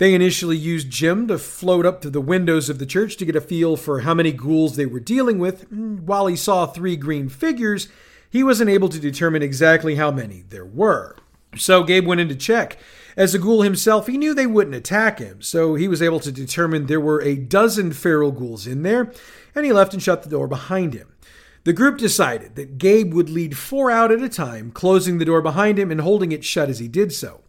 They 0.00 0.14
initially 0.14 0.56
used 0.56 0.88
Jim 0.88 1.28
to 1.28 1.36
float 1.36 1.84
up 1.84 2.00
to 2.00 2.08
the 2.08 2.22
windows 2.22 2.70
of 2.70 2.78
the 2.78 2.86
church 2.86 3.18
to 3.18 3.26
get 3.26 3.36
a 3.36 3.40
feel 3.40 3.76
for 3.76 4.00
how 4.00 4.14
many 4.14 4.32
ghouls 4.32 4.76
they 4.76 4.86
were 4.86 4.98
dealing 4.98 5.38
with. 5.38 5.70
Mm, 5.70 6.04
while 6.04 6.26
he 6.26 6.36
saw 6.36 6.64
three 6.64 6.96
green 6.96 7.28
figures, 7.28 7.86
he 8.30 8.42
wasn't 8.42 8.70
able 8.70 8.88
to 8.88 8.98
determine 8.98 9.42
exactly 9.42 9.96
how 9.96 10.10
many 10.10 10.42
there 10.48 10.64
were. 10.64 11.16
So 11.54 11.82
Gabe 11.82 12.06
went 12.06 12.22
in 12.22 12.30
to 12.30 12.34
check. 12.34 12.78
As 13.14 13.34
a 13.34 13.38
ghoul 13.38 13.60
himself, 13.60 14.06
he 14.06 14.16
knew 14.16 14.32
they 14.32 14.46
wouldn't 14.46 14.74
attack 14.74 15.18
him, 15.18 15.42
so 15.42 15.74
he 15.74 15.86
was 15.86 16.00
able 16.00 16.20
to 16.20 16.32
determine 16.32 16.86
there 16.86 16.98
were 16.98 17.20
a 17.20 17.36
dozen 17.36 17.92
feral 17.92 18.32
ghouls 18.32 18.66
in 18.66 18.82
there, 18.82 19.12
and 19.54 19.66
he 19.66 19.72
left 19.72 19.92
and 19.92 20.02
shut 20.02 20.22
the 20.22 20.30
door 20.30 20.48
behind 20.48 20.94
him. 20.94 21.12
The 21.64 21.74
group 21.74 21.98
decided 21.98 22.56
that 22.56 22.78
Gabe 22.78 23.12
would 23.12 23.28
lead 23.28 23.58
four 23.58 23.90
out 23.90 24.10
at 24.10 24.22
a 24.22 24.30
time, 24.30 24.70
closing 24.70 25.18
the 25.18 25.26
door 25.26 25.42
behind 25.42 25.78
him 25.78 25.90
and 25.90 26.00
holding 26.00 26.32
it 26.32 26.42
shut 26.42 26.70
as 26.70 26.78
he 26.78 26.88
did 26.88 27.12
so. 27.12 27.42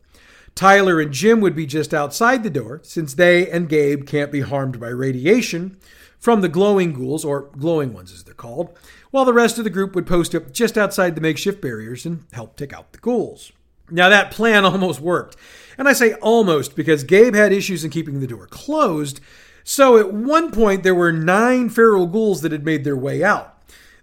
Tyler 0.55 0.99
and 0.99 1.11
Jim 1.11 1.41
would 1.41 1.55
be 1.55 1.65
just 1.65 1.93
outside 1.93 2.43
the 2.43 2.49
door, 2.49 2.81
since 2.83 3.13
they 3.13 3.49
and 3.49 3.69
Gabe 3.69 4.05
can't 4.05 4.31
be 4.31 4.41
harmed 4.41 4.79
by 4.79 4.89
radiation. 4.89 5.77
from 6.19 6.41
the 6.41 6.47
glowing 6.47 6.93
ghouls, 6.93 7.25
or 7.25 7.49
glowing 7.57 7.93
ones 7.93 8.13
as 8.13 8.23
they're 8.23 8.35
called, 8.35 8.69
while 9.09 9.25
the 9.25 9.33
rest 9.33 9.57
of 9.57 9.63
the 9.63 9.71
group 9.71 9.95
would 9.95 10.05
post 10.05 10.35
up 10.35 10.53
just 10.53 10.77
outside 10.77 11.15
the 11.15 11.21
makeshift 11.21 11.59
barriers 11.59 12.05
and 12.05 12.25
help 12.31 12.55
take 12.55 12.71
out 12.71 12.91
the 12.91 12.99
ghouls. 12.99 13.51
Now, 13.89 14.07
that 14.09 14.29
plan 14.29 14.63
almost 14.65 14.99
worked. 15.01 15.35
And 15.79 15.87
I 15.87 15.93
say 15.93 16.13
almost 16.15 16.75
because 16.75 17.03
Gabe 17.03 17.33
had 17.33 17.51
issues 17.51 17.83
in 17.83 17.89
keeping 17.89 18.19
the 18.19 18.27
door 18.27 18.45
closed. 18.45 19.19
So 19.63 19.97
at 19.97 20.13
one 20.13 20.51
point, 20.51 20.83
there 20.83 20.93
were 20.93 21.11
nine 21.11 21.69
feral 21.69 22.05
ghouls 22.05 22.41
that 22.41 22.51
had 22.51 22.65
made 22.65 22.83
their 22.83 22.97
way 22.97 23.23
out. 23.23 23.57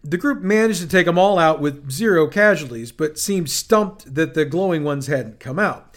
The 0.04 0.18
group 0.18 0.42
managed 0.42 0.80
to 0.80 0.88
take 0.88 1.06
them 1.06 1.18
all 1.18 1.38
out 1.38 1.60
with 1.60 1.90
zero 1.90 2.28
casualties, 2.28 2.92
but 2.92 3.18
seemed 3.18 3.50
stumped 3.50 4.14
that 4.14 4.34
the 4.34 4.44
glowing 4.44 4.84
ones 4.84 5.06
hadn't 5.08 5.40
come 5.40 5.58
out. 5.58 5.96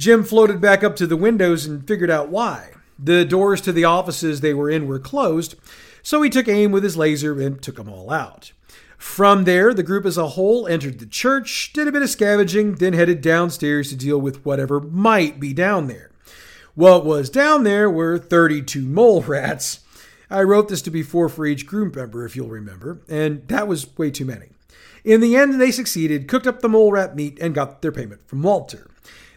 Jim 0.00 0.24
floated 0.24 0.62
back 0.62 0.82
up 0.82 0.96
to 0.96 1.06
the 1.06 1.14
windows 1.14 1.66
and 1.66 1.86
figured 1.86 2.08
out 2.08 2.30
why. 2.30 2.70
The 2.98 3.22
doors 3.22 3.60
to 3.60 3.70
the 3.70 3.84
offices 3.84 4.40
they 4.40 4.54
were 4.54 4.70
in 4.70 4.86
were 4.86 4.98
closed, 4.98 5.56
so 6.02 6.22
he 6.22 6.30
took 6.30 6.48
aim 6.48 6.72
with 6.72 6.84
his 6.84 6.96
laser 6.96 7.38
and 7.38 7.60
took 7.60 7.76
them 7.76 7.90
all 7.90 8.10
out. 8.10 8.52
From 8.96 9.44
there, 9.44 9.74
the 9.74 9.82
group 9.82 10.06
as 10.06 10.16
a 10.16 10.28
whole 10.28 10.66
entered 10.66 11.00
the 11.00 11.06
church, 11.06 11.74
did 11.74 11.86
a 11.86 11.92
bit 11.92 12.00
of 12.00 12.08
scavenging, 12.08 12.76
then 12.76 12.94
headed 12.94 13.20
downstairs 13.20 13.90
to 13.90 13.94
deal 13.96 14.18
with 14.18 14.42
whatever 14.42 14.80
might 14.80 15.38
be 15.38 15.52
down 15.52 15.86
there. 15.86 16.10
What 16.74 17.04
was 17.04 17.28
down 17.28 17.64
there 17.64 17.90
were 17.90 18.16
32 18.16 18.80
mole 18.80 19.20
rats. 19.26 19.80
I 20.30 20.44
wrote 20.44 20.70
this 20.70 20.80
to 20.82 20.90
be 20.90 21.02
four 21.02 21.28
for 21.28 21.44
each 21.44 21.66
group 21.66 21.94
member, 21.94 22.24
if 22.24 22.34
you'll 22.34 22.48
remember, 22.48 23.02
and 23.06 23.46
that 23.48 23.68
was 23.68 23.94
way 23.98 24.10
too 24.10 24.24
many. 24.24 24.46
In 25.04 25.20
the 25.20 25.36
end, 25.36 25.60
they 25.60 25.70
succeeded, 25.70 26.26
cooked 26.26 26.46
up 26.46 26.60
the 26.60 26.70
mole 26.70 26.90
rat 26.90 27.14
meat, 27.14 27.36
and 27.38 27.54
got 27.54 27.82
their 27.82 27.92
payment 27.92 28.26
from 28.26 28.40
Walter. 28.40 28.89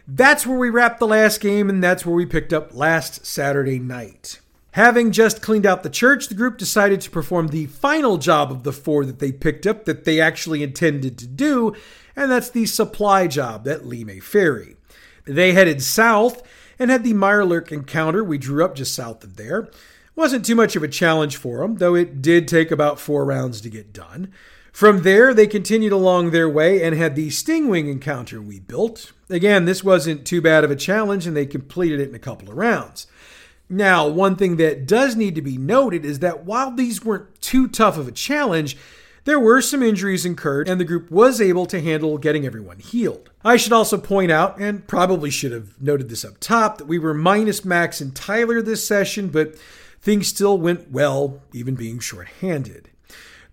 That's 0.06 0.46
where 0.46 0.58
we 0.58 0.68
wrapped 0.68 1.00
the 1.00 1.06
last 1.06 1.40
game, 1.40 1.70
and 1.70 1.82
that's 1.82 2.04
where 2.04 2.14
we 2.14 2.26
picked 2.26 2.52
up 2.52 2.74
last 2.74 3.24
Saturday 3.24 3.78
night. 3.78 4.40
Having 4.72 5.12
just 5.12 5.40
cleaned 5.40 5.64
out 5.64 5.82
the 5.82 5.88
church, 5.88 6.28
the 6.28 6.34
group 6.34 6.58
decided 6.58 7.00
to 7.00 7.10
perform 7.10 7.48
the 7.48 7.66
final 7.66 8.18
job 8.18 8.50
of 8.50 8.64
the 8.64 8.72
four 8.72 9.06
that 9.06 9.18
they 9.18 9.32
picked 9.32 9.66
up 9.66 9.84
that 9.84 10.04
they 10.04 10.20
actually 10.20 10.62
intended 10.62 11.16
to 11.18 11.26
do, 11.26 11.74
and 12.14 12.30
that's 12.30 12.50
the 12.50 12.66
supply 12.66 13.26
job 13.26 13.66
at 13.66 13.86
Lime 13.86 14.20
Ferry. 14.20 14.76
They 15.24 15.52
headed 15.52 15.80
south 15.80 16.42
and 16.78 16.90
had 16.90 17.02
the 17.02 17.14
Mirelurk 17.14 17.72
encounter 17.72 18.22
we 18.22 18.36
drew 18.36 18.64
up 18.64 18.74
just 18.74 18.94
south 18.94 19.24
of 19.24 19.36
there. 19.36 19.70
Wasn't 20.16 20.44
too 20.44 20.54
much 20.54 20.76
of 20.76 20.82
a 20.82 20.88
challenge 20.88 21.36
for 21.36 21.58
them, 21.58 21.76
though 21.76 21.94
it 21.94 22.20
did 22.20 22.46
take 22.46 22.70
about 22.70 23.00
four 23.00 23.24
rounds 23.24 23.60
to 23.62 23.70
get 23.70 23.92
done. 23.92 24.32
From 24.74 25.02
there, 25.02 25.32
they 25.32 25.46
continued 25.46 25.92
along 25.92 26.32
their 26.32 26.48
way 26.48 26.82
and 26.82 26.96
had 26.96 27.14
the 27.14 27.28
Stingwing 27.28 27.88
encounter 27.88 28.42
we 28.42 28.58
built. 28.58 29.12
Again, 29.30 29.66
this 29.66 29.84
wasn't 29.84 30.26
too 30.26 30.40
bad 30.40 30.64
of 30.64 30.70
a 30.72 30.74
challenge, 30.74 31.28
and 31.28 31.36
they 31.36 31.46
completed 31.46 32.00
it 32.00 32.08
in 32.08 32.14
a 32.16 32.18
couple 32.18 32.50
of 32.50 32.56
rounds. 32.56 33.06
Now, 33.68 34.08
one 34.08 34.34
thing 34.34 34.56
that 34.56 34.84
does 34.84 35.14
need 35.14 35.36
to 35.36 35.42
be 35.42 35.56
noted 35.56 36.04
is 36.04 36.18
that 36.18 36.44
while 36.44 36.72
these 36.72 37.04
weren't 37.04 37.40
too 37.40 37.68
tough 37.68 37.96
of 37.96 38.08
a 38.08 38.12
challenge, 38.12 38.76
there 39.22 39.38
were 39.38 39.62
some 39.62 39.80
injuries 39.80 40.26
incurred, 40.26 40.68
and 40.68 40.80
the 40.80 40.84
group 40.84 41.08
was 41.08 41.40
able 41.40 41.66
to 41.66 41.80
handle 41.80 42.18
getting 42.18 42.44
everyone 42.44 42.80
healed. 42.80 43.30
I 43.44 43.56
should 43.56 43.72
also 43.72 43.96
point 43.96 44.32
out, 44.32 44.58
and 44.58 44.88
probably 44.88 45.30
should 45.30 45.52
have 45.52 45.80
noted 45.80 46.08
this 46.08 46.24
up 46.24 46.40
top, 46.40 46.78
that 46.78 46.88
we 46.88 46.98
were 46.98 47.14
minus 47.14 47.64
Max 47.64 48.00
and 48.00 48.12
Tyler 48.12 48.60
this 48.60 48.84
session, 48.84 49.28
but 49.28 49.56
things 50.00 50.26
still 50.26 50.58
went 50.58 50.90
well, 50.90 51.42
even 51.52 51.76
being 51.76 52.00
short-handed. 52.00 52.90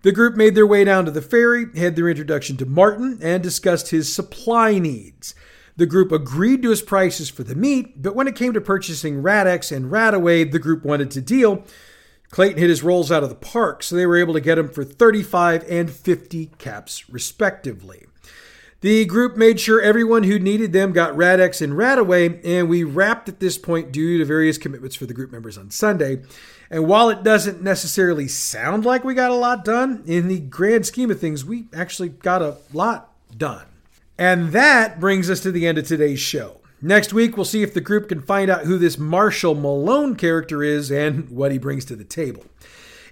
The 0.02 0.12
group 0.12 0.34
made 0.34 0.54
their 0.54 0.66
way 0.66 0.84
down 0.84 1.04
to 1.04 1.10
the 1.10 1.22
ferry, 1.22 1.66
had 1.76 1.94
their 1.94 2.08
introduction 2.08 2.56
to 2.56 2.66
Martin, 2.66 3.18
and 3.22 3.42
discussed 3.42 3.90
his 3.90 4.12
supply 4.12 4.78
needs. 4.78 5.34
The 5.76 5.86
group 5.86 6.12
agreed 6.12 6.62
to 6.62 6.70
his 6.70 6.82
prices 6.82 7.30
for 7.30 7.44
the 7.44 7.54
meat, 7.54 8.02
but 8.02 8.14
when 8.14 8.28
it 8.28 8.36
came 8.36 8.52
to 8.52 8.60
purchasing 8.60 9.22
Rad-X 9.22 9.72
and 9.72 9.90
Radaway, 9.90 10.50
the 10.50 10.58
group 10.58 10.84
wanted 10.84 11.10
to 11.12 11.20
deal. 11.20 11.64
Clayton 12.30 12.58
hit 12.58 12.68
his 12.68 12.82
rolls 12.82 13.12
out 13.12 13.22
of 13.22 13.28
the 13.28 13.34
park, 13.34 13.82
so 13.82 13.94
they 13.94 14.06
were 14.06 14.16
able 14.16 14.34
to 14.34 14.40
get 14.40 14.58
him 14.58 14.68
for 14.68 14.84
35 14.84 15.64
and 15.68 15.90
50 15.90 16.46
caps, 16.58 17.08
respectively. 17.08 18.06
The 18.82 19.04
group 19.04 19.36
made 19.36 19.60
sure 19.60 19.80
everyone 19.80 20.24
who 20.24 20.40
needed 20.40 20.72
them 20.72 20.92
got 20.92 21.16
Rad-X 21.16 21.60
and 21.60 21.74
Radaway, 21.74 22.40
and 22.44 22.68
we 22.68 22.82
wrapped 22.82 23.28
at 23.28 23.38
this 23.38 23.56
point 23.56 23.92
due 23.92 24.18
to 24.18 24.24
various 24.24 24.58
commitments 24.58 24.96
for 24.96 25.06
the 25.06 25.14
group 25.14 25.30
members 25.30 25.56
on 25.56 25.70
Sunday. 25.70 26.22
And 26.72 26.88
while 26.88 27.10
it 27.10 27.22
doesn't 27.22 27.62
necessarily 27.62 28.26
sound 28.26 28.86
like 28.86 29.04
we 29.04 29.12
got 29.12 29.30
a 29.30 29.34
lot 29.34 29.62
done, 29.62 30.02
in 30.06 30.28
the 30.28 30.40
grand 30.40 30.86
scheme 30.86 31.10
of 31.10 31.20
things, 31.20 31.44
we 31.44 31.66
actually 31.74 32.08
got 32.08 32.40
a 32.40 32.56
lot 32.72 33.12
done. 33.36 33.66
And 34.16 34.52
that 34.52 34.98
brings 34.98 35.28
us 35.28 35.40
to 35.40 35.52
the 35.52 35.66
end 35.66 35.76
of 35.76 35.86
today's 35.86 36.18
show. 36.18 36.62
Next 36.80 37.12
week, 37.12 37.36
we'll 37.36 37.44
see 37.44 37.62
if 37.62 37.74
the 37.74 37.82
group 37.82 38.08
can 38.08 38.22
find 38.22 38.50
out 38.50 38.64
who 38.64 38.78
this 38.78 38.96
Marshall 38.96 39.54
Malone 39.54 40.16
character 40.16 40.62
is 40.62 40.90
and 40.90 41.28
what 41.28 41.52
he 41.52 41.58
brings 41.58 41.84
to 41.84 41.94
the 41.94 42.04
table. 42.04 42.46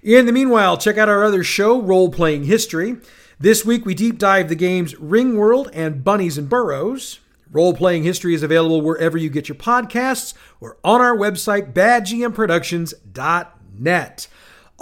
In 0.01 0.25
the 0.25 0.31
meanwhile, 0.31 0.75
check 0.75 0.97
out 0.97 1.07
our 1.07 1.23
other 1.23 1.43
show, 1.43 1.79
Role 1.79 2.09
Playing 2.09 2.45
History. 2.45 2.97
This 3.39 3.63
week, 3.63 3.85
we 3.85 3.93
deep 3.93 4.17
dive 4.17 4.49
the 4.49 4.55
games 4.55 4.95
Ringworld 4.95 5.69
and 5.71 6.03
Bunnies 6.03 6.39
and 6.39 6.49
Burrows. 6.49 7.20
Role 7.51 7.73
Playing 7.73 8.03
History 8.03 8.33
is 8.33 8.43
available 8.43 8.81
wherever 8.81 9.17
you 9.17 9.29
get 9.29 9.49
your 9.49 9.55
podcasts 9.55 10.33
or 10.59 10.77
on 10.83 10.99
our 11.01 11.15
website, 11.15 11.73
badgmproductions.net. 11.73 14.27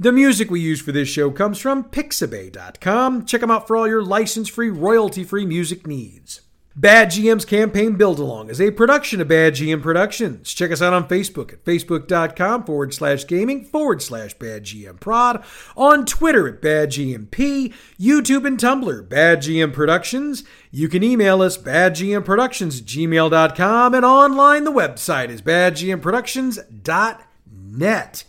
The 0.03 0.11
music 0.11 0.51
we 0.51 0.59
use 0.59 0.81
for 0.81 0.91
this 0.91 1.07
show 1.07 1.31
comes 1.31 1.59
from 1.59 1.85
Pixabay.com. 1.85 3.25
Check 3.25 3.39
them 3.39 3.49
out 3.49 3.65
for 3.65 3.77
all 3.77 3.87
your 3.87 4.03
license 4.03 4.49
free, 4.49 4.69
royalty 4.69 5.23
free 5.23 5.45
music 5.45 5.87
needs. 5.87 6.41
Bad 6.75 7.11
GM's 7.11 7.45
Campaign 7.45 7.95
Build 7.95 8.19
Along 8.19 8.49
is 8.49 8.59
a 8.59 8.71
production 8.71 9.21
of 9.21 9.29
Bad 9.29 9.53
GM 9.53 9.81
Productions. 9.81 10.53
Check 10.53 10.73
us 10.73 10.81
out 10.81 10.91
on 10.91 11.07
Facebook 11.07 11.53
at 11.53 11.63
facebook.com 11.63 12.65
forward 12.65 12.93
slash 12.93 13.25
gaming 13.25 13.63
forward 13.63 14.01
slash 14.01 14.33
Bad 14.33 14.65
GM 14.65 14.99
Prod, 14.99 15.41
on 15.77 16.05
Twitter 16.05 16.49
at 16.49 16.61
Bad 16.61 16.89
GMP, 16.89 17.73
YouTube 17.97 18.45
and 18.45 18.59
Tumblr, 18.59 19.07
Bad 19.07 19.39
GM 19.39 19.71
Productions. 19.71 20.43
You 20.69 20.89
can 20.89 21.01
email 21.01 21.41
us 21.41 21.57
badgmproductions 21.57 22.81
at 22.81 22.87
gmail.com, 22.87 23.93
and 23.93 24.03
online 24.03 24.65
the 24.65 24.73
website 24.73 25.29
is 25.29 25.41
badgmproductions.net. 25.41 28.23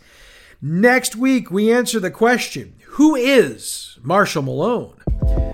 Next 0.67 1.15
week, 1.15 1.51
we 1.51 1.71
answer 1.71 1.99
the 1.99 2.09
question 2.09 2.73
who 2.93 3.15
is 3.15 3.99
Marshall 4.01 4.41
Malone? 4.41 4.97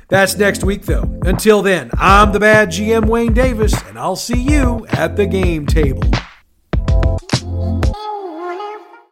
That's 0.08 0.38
next 0.38 0.64
week, 0.64 0.84
though. 0.84 1.20
Until 1.26 1.62
then, 1.62 1.92
I'm 1.96 2.32
the 2.32 2.40
bad 2.40 2.70
GM 2.70 3.10
Wayne 3.10 3.34
Davis, 3.34 3.74
and 3.88 4.00
I'll 4.00 4.16
see 4.16 4.42
you 4.42 4.88
at 4.88 5.18
the 5.18 5.26
game 5.26 5.66
table. 5.66 6.10